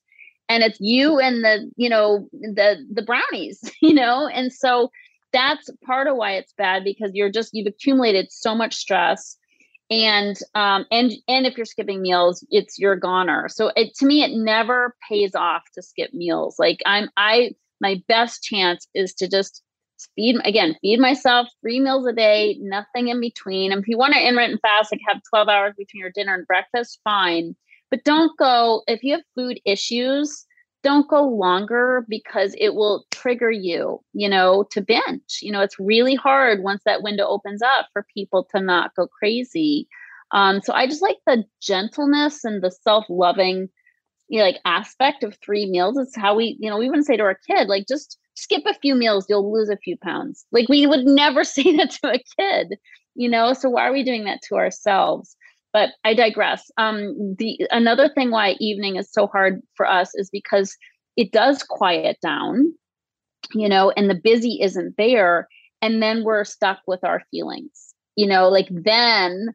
[0.48, 4.28] And it's you and the, you know, the the brownies, you know?
[4.28, 4.90] And so
[5.32, 9.36] that's part of why it's bad because you're just you've accumulated so much stress
[9.90, 14.22] and um and and if you're skipping meals it's your goner so it to me
[14.22, 19.28] it never pays off to skip meals like i'm i my best chance is to
[19.28, 19.62] just
[20.14, 23.72] feed again feed myself three meals a day nothing in between.
[23.72, 26.46] And if you want to intermittent fast like have 12 hours between your dinner and
[26.46, 27.54] breakfast fine.
[27.90, 30.46] But don't go if you have food issues
[30.82, 35.38] don't go longer because it will trigger you you know to binge.
[35.40, 39.06] You know it's really hard once that window opens up for people to not go
[39.06, 39.88] crazy.
[40.32, 43.68] Um, so i just like the gentleness and the self-loving
[44.28, 45.98] you know, like aspect of three meals.
[45.98, 48.74] It's how we you know we wouldn't say to our kid like just skip a
[48.74, 50.44] few meals, you'll lose a few pounds.
[50.52, 52.78] Like we would never say that to a kid,
[53.14, 53.52] you know?
[53.52, 55.36] So why are we doing that to ourselves?
[55.72, 56.70] But I digress.
[56.76, 60.76] Um, the another thing why evening is so hard for us is because
[61.16, 62.74] it does quiet down,
[63.54, 65.48] you know, and the busy isn't there.
[65.80, 69.54] And then we're stuck with our feelings, you know, like then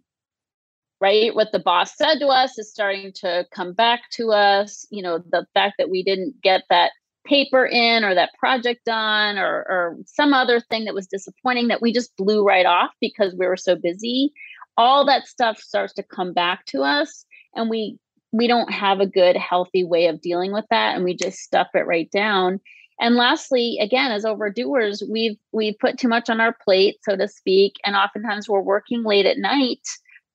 [0.99, 5.01] right what the boss said to us is starting to come back to us you
[5.03, 6.91] know the fact that we didn't get that
[7.28, 11.82] paper in or that project done or, or some other thing that was disappointing that
[11.82, 14.32] we just blew right off because we were so busy.
[14.78, 17.25] All that stuff starts to come back to us
[17.55, 17.97] and we
[18.34, 21.67] we don't have a good healthy way of dealing with that and we just stuff
[21.73, 22.59] it right down.
[22.99, 27.28] And lastly again as overdoers we've we've put too much on our plate so to
[27.28, 29.86] speak and oftentimes we're working late at night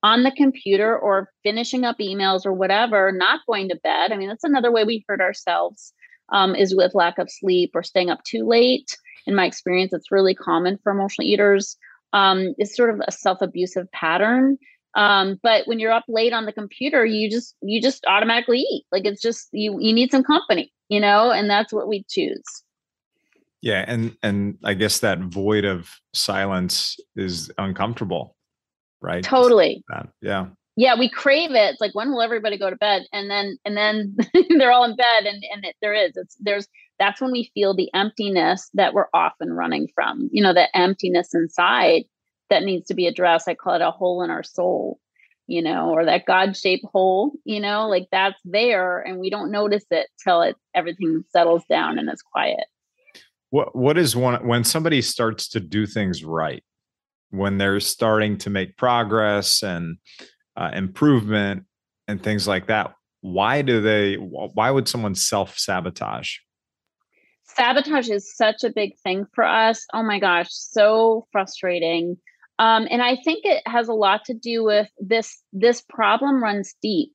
[0.04, 4.12] on the computer or finishing up emails or whatever not going to bed.
[4.12, 5.92] I mean that's another way we hurt ourselves
[6.32, 8.96] um, is with lack of sleep or staying up too late.
[9.26, 11.76] In my experience, it's really common for emotional eaters.
[12.12, 14.58] Um, it's sort of a self-abusive pattern.
[14.94, 18.84] Um, but when you're up late on the computer, you just you just automatically eat.
[18.92, 22.42] Like it's just you you need some company, you know, and that's what we choose.
[23.62, 28.36] Yeah, and and I guess that void of silence is uncomfortable,
[29.00, 29.22] right?
[29.22, 29.82] Totally.
[30.20, 30.46] Yeah
[30.76, 33.02] yeah we crave it it's like when will everybody go to bed?
[33.12, 34.16] And then and then
[34.58, 36.66] they're all in bed and and it, there is it's there's
[36.98, 41.34] that's when we feel the emptiness that we're often running from you know the emptiness
[41.34, 42.04] inside
[42.50, 44.98] that needs to be addressed i call it a hole in our soul
[45.46, 49.84] you know or that god-shaped hole you know like that's there and we don't notice
[49.90, 52.64] it till it everything settles down and is quiet.
[53.50, 56.62] What what is one when somebody starts to do things right
[57.30, 59.96] when they're starting to make progress and
[60.56, 61.64] uh, improvement
[62.08, 66.36] and things like that why do they why would someone self sabotage
[67.44, 69.84] sabotage is such a big thing for us.
[69.92, 72.16] Oh my gosh so frustrating.
[72.58, 76.74] Um, and i think it has a lot to do with this this problem runs
[76.82, 77.12] deep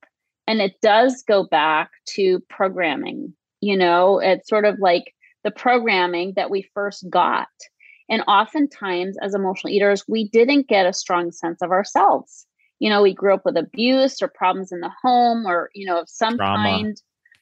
[0.48, 4.20] and it does go back to programming you know?
[4.20, 5.14] It's sort of like
[5.44, 7.48] the programming that we first got.
[8.08, 12.46] And oftentimes as emotional eaters we didn't get a strong sense of ourselves
[12.80, 16.02] you know we grew up with abuse or problems in the home or you know
[16.02, 16.64] of some trauma.
[16.64, 17.02] kind.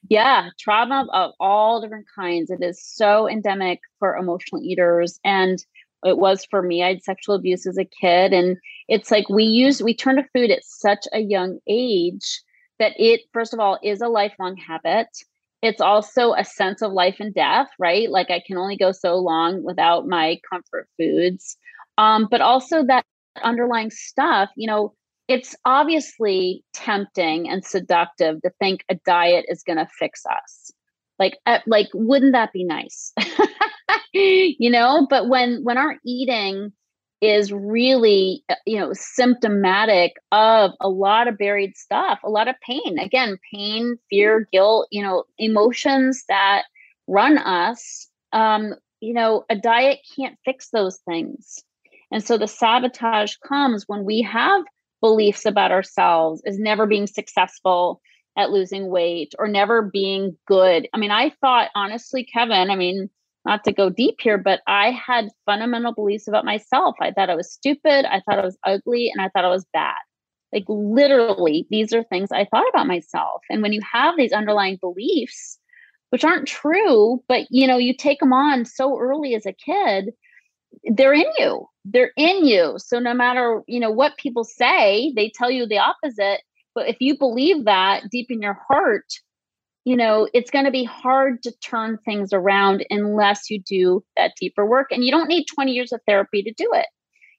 [0.09, 2.49] Yeah trauma of all different kinds.
[2.49, 5.63] It is so endemic for emotional eaters and
[6.03, 6.83] it was for me.
[6.83, 8.57] I had sexual abuse as a kid and
[8.87, 12.41] it's like we use we turn to food at such a young age
[12.79, 15.07] that it first of all is a lifelong habit.
[15.61, 18.09] It's also a sense of life and death right?
[18.09, 21.57] Like i can only go so long without my comfort foods.
[21.97, 23.05] Um, but also that
[23.43, 24.93] underlying stuff you know
[25.27, 30.71] it's obviously tempting and seductive to think a diet is going to fix us.
[31.17, 33.13] Like uh, like wouldn't that be nice?
[34.17, 36.71] You know but when when our eating
[37.19, 42.55] is really uh, you know symptomatic of a lot of buried stuff a lot of
[42.61, 46.63] pain again pain fear guilt you know emotions that
[47.07, 51.63] run us um you know a diet can't fix those things.
[52.11, 54.63] And so the sabotage comes when we have
[55.05, 58.01] beliefs about ourselves is never being successful
[58.35, 60.87] at losing weight or never being good.
[60.95, 63.11] I mean, I thought honestly, Kevin, I mean,
[63.45, 66.95] not to go deep here, but I had fundamental beliefs about myself.
[66.99, 69.67] I thought I was stupid, I thought I was ugly, and I thought I was
[69.71, 69.93] bad.
[70.51, 73.43] Like literally, these are things I thought about myself.
[73.51, 75.59] And when you have these underlying beliefs,
[76.09, 80.13] which aren't true, but you know, you take them on so early as a kid,
[80.85, 81.67] they're in you.
[81.83, 82.75] They're in you.
[82.77, 86.41] So no matter, you know, what people say, they tell you the opposite.
[86.73, 89.05] But if you believe that deep in your heart,
[89.85, 94.33] you know, it's going to be hard to turn things around unless you do that
[94.39, 94.87] deeper work.
[94.91, 96.87] And you don't need 20 years of therapy to do it.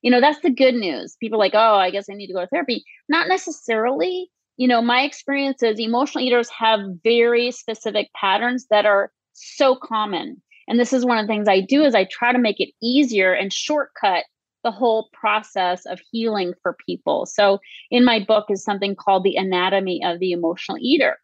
[0.03, 1.17] You know, that's the good news.
[1.19, 2.85] People like, oh, I guess I need to go to therapy.
[3.09, 4.31] Not necessarily.
[4.57, 10.41] You know, my experience is emotional eaters have very specific patterns that are so common.
[10.69, 12.71] And this is one of the things I do is I try to make it
[12.83, 14.25] easier and shortcut
[14.65, 17.25] the whole process of healing for people.
[17.25, 17.61] So
[17.91, 21.19] in my book is something called the anatomy of the emotional eater.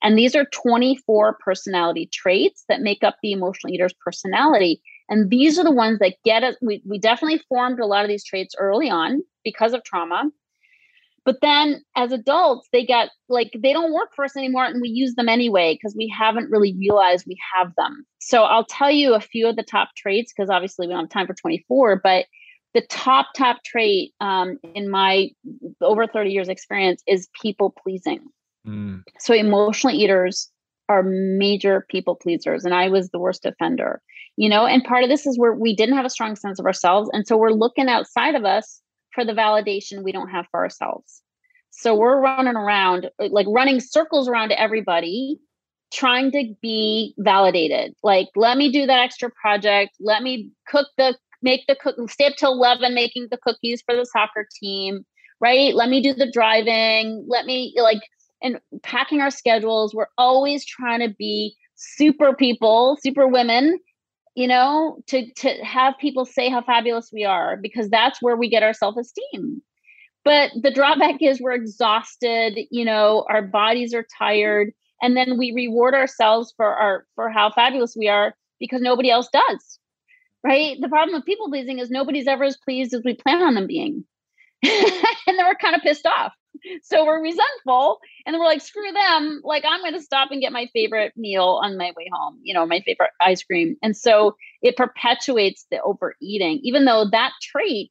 [0.00, 4.80] And these are 24 personality traits that make up the emotional eater's personality.
[5.08, 6.56] And these are the ones that get us.
[6.62, 10.30] We, we definitely formed a lot of these traits early on because of trauma.
[11.24, 14.88] But then as adults, they get like they don't work for us anymore and we
[14.88, 18.04] use them anyway because we haven't really realized we have them.
[18.18, 21.10] So I'll tell you a few of the top traits because obviously we don't have
[21.10, 22.26] time for 24, but
[22.74, 25.30] the top top trait um, in my
[25.80, 28.20] over 30 years experience is people pleasing
[28.66, 29.02] Mm.
[29.18, 30.50] So emotional eaters
[30.88, 34.00] are major people pleasers and I was the worst offender.
[34.36, 36.66] You know, and part of this is where we didn't have a strong sense of
[36.66, 38.80] ourselves and so we're looking outside of us
[39.14, 41.22] for the validation we don't have for ourselves.
[41.70, 45.38] So we're running around like running circles around everybody
[45.92, 47.94] trying to be validated.
[48.02, 52.26] Like let me do that extra project, let me cook the make the cook stay
[52.26, 55.04] up till 11 making the cookies for the soccer team,
[55.40, 55.74] right?
[55.74, 58.00] Let me do the driving, let me like
[58.42, 59.94] and packing our schedules.
[59.94, 63.78] We're always trying to be super people, super women,
[64.34, 68.48] you know, to to have people say how fabulous we are because that's where we
[68.48, 69.62] get our self-esteem.
[70.24, 74.72] But the drawback is we're exhausted, you know, our bodies are tired
[75.02, 79.28] and then we reward ourselves for our for how fabulous we are because nobody else
[79.32, 79.78] does.
[80.42, 80.76] Right?
[80.80, 83.66] The problem with people pleasing is nobody's ever as pleased as we plan on them
[83.66, 84.04] being.
[84.62, 86.32] and then we're kind of pissed off
[86.82, 89.40] so we're resentful and we're like screw them.
[89.44, 92.54] Like i'm going to stop and get my favorite meal on my way home you
[92.54, 93.76] know my favorite ice cream.
[93.82, 97.90] And so it perpetuates the overeating even though that trait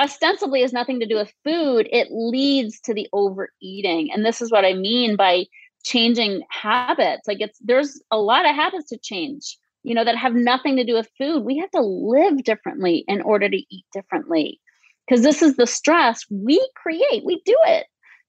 [0.00, 4.10] ostensibly has nothing to do with food it leads to the overeating.
[4.12, 5.46] And this is what i mean by
[5.84, 7.28] changing habits.
[7.28, 10.84] Like it's there's a lot of habits to change you know that have nothing to
[10.84, 11.44] do with food.
[11.44, 14.60] We have to live differently in order to eat differently
[15.06, 17.24] because this is the stress we create.
[17.24, 17.86] We do it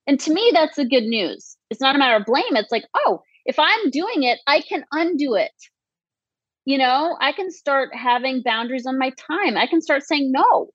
[0.08, 1.58] and to me, that's the good news.
[1.70, 2.56] It's not a matter of blame.
[2.56, 5.52] It's like, oh, if I'm doing it, I can undo it.
[6.66, 9.58] You know, I can start having boundaries on my time.
[9.58, 10.70] I can start saying no.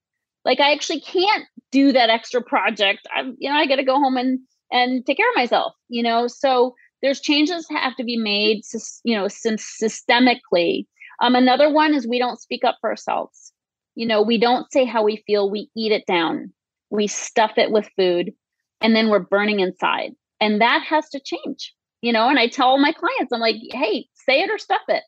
[0.44, 3.06] Like I actually can't do that extra project.
[3.14, 4.40] I'm, you know, I got to go home and
[4.72, 5.74] and take care of myself.
[5.88, 8.62] You know, so there's changes have to be made.
[9.04, 10.86] You know, systemically.
[11.22, 13.52] Um, another one is we don't speak up for ourselves.
[13.96, 15.50] You know, we don't say how we feel.
[15.50, 16.52] We eat it down.
[16.88, 18.32] We stuff it with food
[18.80, 20.12] and then we're burning inside.
[20.40, 22.28] And that has to change, you know.
[22.28, 25.02] And I tell my clients, I'm like, hey, say it or stuff it,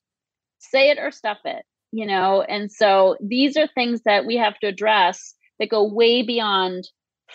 [0.59, 2.43] say it or stuff it, you know.
[2.43, 6.89] And so these are things that we have to address that go way beyond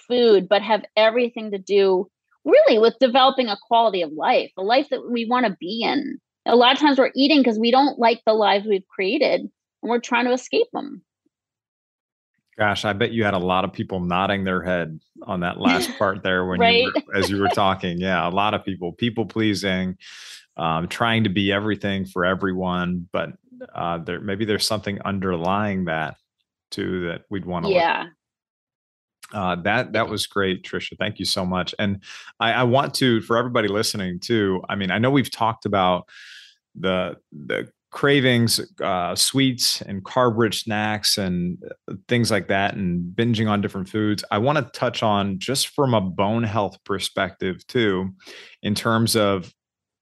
[0.07, 2.07] food, but have everything to do
[2.45, 6.17] really with developing a quality of life, a life that we want to be in.
[6.45, 9.89] A lot of times we're eating because we don't like the lives we've created and
[9.89, 11.01] we're trying to escape them.
[12.57, 15.95] Gosh, I bet you had a lot of people nodding their head on that last
[15.97, 16.83] part there when right?
[16.83, 17.99] you were, as you were talking.
[17.99, 19.97] Yeah, a lot of people, people pleasing,
[20.57, 23.33] um, trying to be everything for everyone, but
[23.73, 26.15] uh, there maybe there's something underlying that
[26.71, 27.71] too that we'd want to.
[27.71, 28.03] Yeah.
[28.03, 28.11] Look.
[29.33, 30.97] Uh, that that was great, Tricia.
[30.97, 31.75] Thank you so much.
[31.77, 32.01] And
[32.39, 34.63] I, I want to, for everybody listening too.
[34.69, 36.07] I mean, I know we've talked about
[36.75, 41.57] the the cravings, uh, sweets and carb rich snacks and
[41.89, 44.23] uh, things like that, and binging on different foods.
[44.29, 48.09] I want to touch on just from a bone health perspective, too,
[48.61, 49.53] in terms of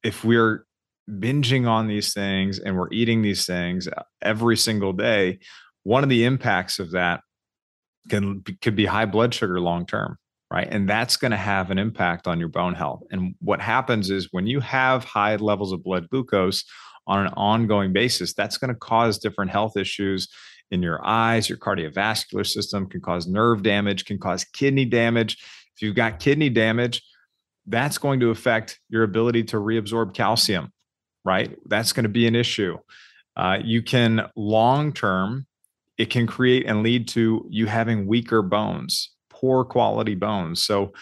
[0.03, 0.65] if we're
[1.09, 5.39] binging on these things and we're eating these things uh, every single day,
[5.83, 7.21] one of the impacts of that
[8.09, 10.17] can could be high blood sugar long term
[10.51, 14.09] right and that's going to have an impact on your bone health and what happens
[14.09, 16.63] is when you have high levels of blood glucose
[17.07, 20.27] on an ongoing basis, that's going to cause different health issues
[20.71, 25.37] in your eyes, your cardiovascular system, can cause nerve damage, can cause kidney damage.
[25.75, 27.03] If you've got kidney damage,
[27.67, 30.71] that's going to affect your ability to reabsorb calcium,
[31.23, 31.57] right?
[31.65, 32.77] That's going to be an issue.
[33.35, 35.45] Uh, you can long term,
[35.97, 40.63] it can create and lead to you having weaker bones, poor quality bones.
[40.63, 40.93] So,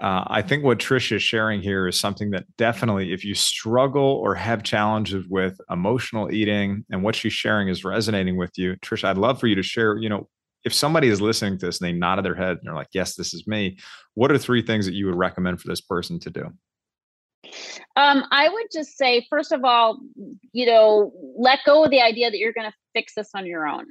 [0.00, 4.20] Uh, I think what Tricia is sharing here is something that definitely, if you struggle
[4.24, 9.04] or have challenges with emotional eating and what she's sharing is resonating with you, Tricia,
[9.04, 10.28] I'd love for you to share, you know,
[10.64, 13.16] if somebody is listening to this and they nodded their head and they're like, yes,
[13.16, 13.78] this is me,
[14.14, 16.44] what are three things that you would recommend for this person to do?
[17.96, 19.98] Um, I would just say, first of all,
[20.52, 23.66] you know, let go of the idea that you're going to fix this on your
[23.66, 23.86] own.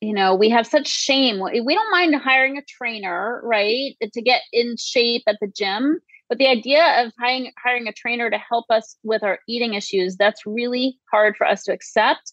[0.00, 1.40] You know, we have such shame.
[1.40, 5.98] We don't mind hiring a trainer, right, uh, to get in shape at the gym.
[6.28, 10.16] But the idea of hiring, hiring a trainer to help us with our eating issues,
[10.16, 12.32] that's really hard for us to accept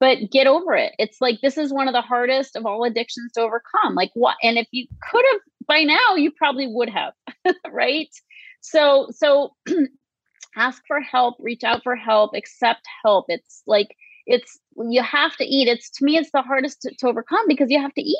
[0.00, 0.92] but get over it.
[0.98, 3.94] It's like this is one of the hardest of all addictions to overcome.
[3.94, 7.12] Like what and if you could have by now you probably would have,
[7.70, 8.08] right?
[8.60, 9.54] So so
[10.56, 13.26] ask for help, reach out for help, accept help.
[13.28, 13.88] It's like
[14.26, 14.58] it's
[14.88, 15.68] you have to eat.
[15.68, 18.16] It's to me it's the hardest to, to overcome because you have to eat.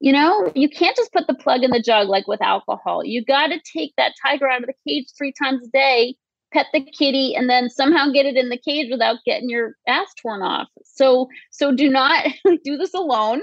[0.00, 3.04] You know, you can't just put the plug in the jug like with alcohol.
[3.04, 6.16] You got to take that tiger out of the cage 3 times a day
[6.52, 10.12] pet the kitty and then somehow get it in the cage without getting your ass
[10.20, 12.26] torn off so so do not
[12.64, 13.40] do this alone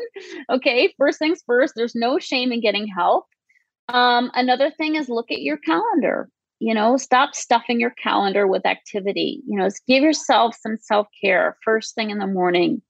[0.50, 3.26] okay first things first there's no shame in getting help
[3.90, 8.66] um, another thing is look at your calendar you know stop stuffing your calendar with
[8.66, 9.41] activity.
[9.47, 12.82] You know give yourself some self-care first thing in the morning.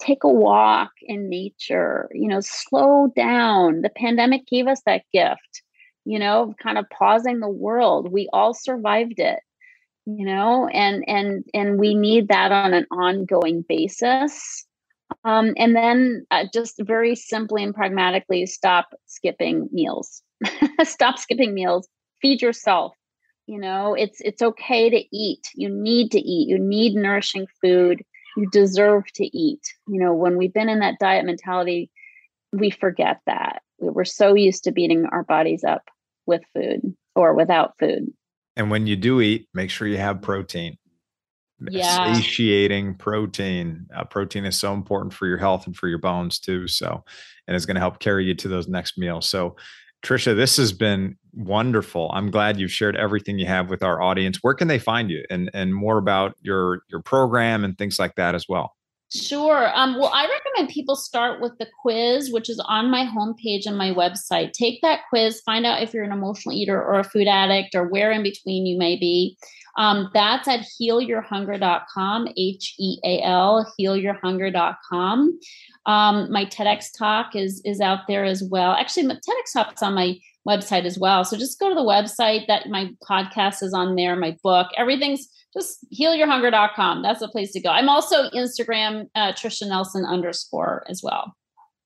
[0.00, 2.08] Take a walk in nature.
[2.12, 3.82] You know slow down.
[3.82, 5.62] The pandemic gave us that gift
[6.04, 8.12] you know kind of pausing the world.
[8.12, 9.40] We all survived it
[10.06, 14.64] you know and and and we need that on an ongoing basis.
[15.24, 20.22] Um, and then uh, just very simply and pragmatically stop skipping meals.
[20.82, 21.88] Stop skipping meals.
[22.20, 22.94] Feed yourself
[23.46, 28.02] you know it's it's okay to eat you need to eat you need nourishing food
[28.36, 31.90] you deserve to eat you know when we've been in that diet mentality
[32.52, 35.88] we forget that we're so used to beating our bodies up
[36.26, 38.12] with food or without food
[38.56, 40.78] and when you do eat, make sure you have protein.
[41.60, 42.14] Yeah.
[42.14, 43.86] Satiating protein.
[43.94, 46.66] Uh, protein is so important for your health and for your bones too.
[46.66, 47.04] So,
[47.46, 49.28] and it's going to help carry you to those next meals.
[49.28, 49.56] So,
[50.02, 52.10] Tricia, this has been wonderful.
[52.14, 54.38] I'm glad you've shared everything you have with our audience.
[54.42, 58.14] Where can they find you and and more about your your program and things like
[58.16, 58.76] that as well?
[59.14, 59.70] Sure.
[59.72, 63.78] Um, well, I recommend people start with the quiz, which is on my homepage and
[63.78, 64.52] my website.
[64.52, 67.88] Take that quiz, find out if you're an emotional eater or a food addict or
[67.88, 69.36] where in between you may be.
[69.76, 75.38] Um, that's at healyourhunger.com, H E A L, healyourhunger.com.
[75.86, 78.72] Um, my TEDx talk is is out there as well.
[78.72, 80.18] Actually, my TEDx talk's on my
[80.48, 81.24] website as well.
[81.24, 82.46] So just go to the website.
[82.46, 84.16] That my podcast is on there.
[84.16, 87.02] My book, everything's just healyourhunger.com.
[87.02, 87.70] That's the place to go.
[87.70, 91.34] I'm also Instagram, uh, Tricia Nelson underscore as well.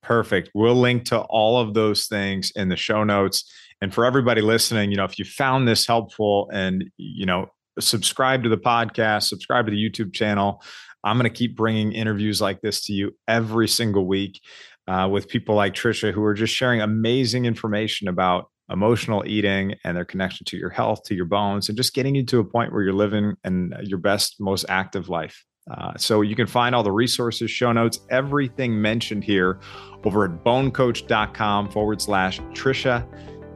[0.02, 0.50] Perfect.
[0.54, 3.44] We'll link to all of those things in the show notes.
[3.80, 8.42] And for everybody listening, you know, if you found this helpful and, you know, subscribe
[8.42, 10.62] to the podcast, subscribe to the YouTube channel.
[11.04, 14.40] I'm going to keep bringing interviews like this to you every single week
[14.86, 19.96] uh, with people like Tricia who are just sharing amazing information about emotional eating and
[19.96, 22.72] their connection to your health, to your bones, and just getting you to a point
[22.72, 25.44] where you're living and your best, most active life.
[25.70, 29.60] Uh, so you can find all the resources, show notes, everything mentioned here
[30.04, 33.06] over at bonecoach.com forward slash Tricia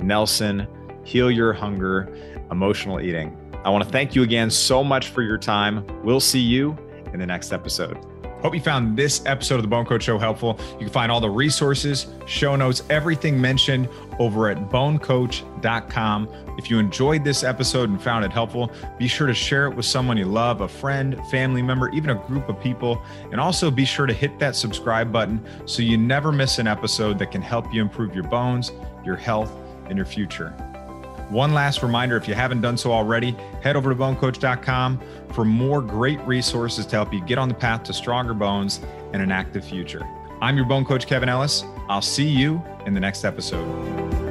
[0.00, 0.66] Nelson,
[1.04, 2.12] heal your hunger,
[2.50, 3.36] emotional eating.
[3.64, 5.86] I want to thank you again so much for your time.
[6.04, 6.76] We'll see you
[7.12, 7.98] in the next episode.
[8.44, 10.60] Hope you found this episode of the Bone Coach Show helpful.
[10.72, 13.88] You can find all the resources, show notes, everything mentioned
[14.18, 16.28] over at bonecoach.com.
[16.58, 19.86] If you enjoyed this episode and found it helpful, be sure to share it with
[19.86, 23.02] someone you love, a friend, family member, even a group of people.
[23.32, 27.18] And also be sure to hit that subscribe button so you never miss an episode
[27.20, 28.72] that can help you improve your bones,
[29.06, 29.50] your health,
[29.86, 30.54] and your future.
[31.30, 35.00] One last reminder if you haven't done so already, head over to bonecoach.com
[35.32, 38.80] for more great resources to help you get on the path to stronger bones
[39.12, 40.02] and an active future.
[40.40, 41.64] I'm your bone coach, Kevin Ellis.
[41.88, 44.23] I'll see you in the next episode.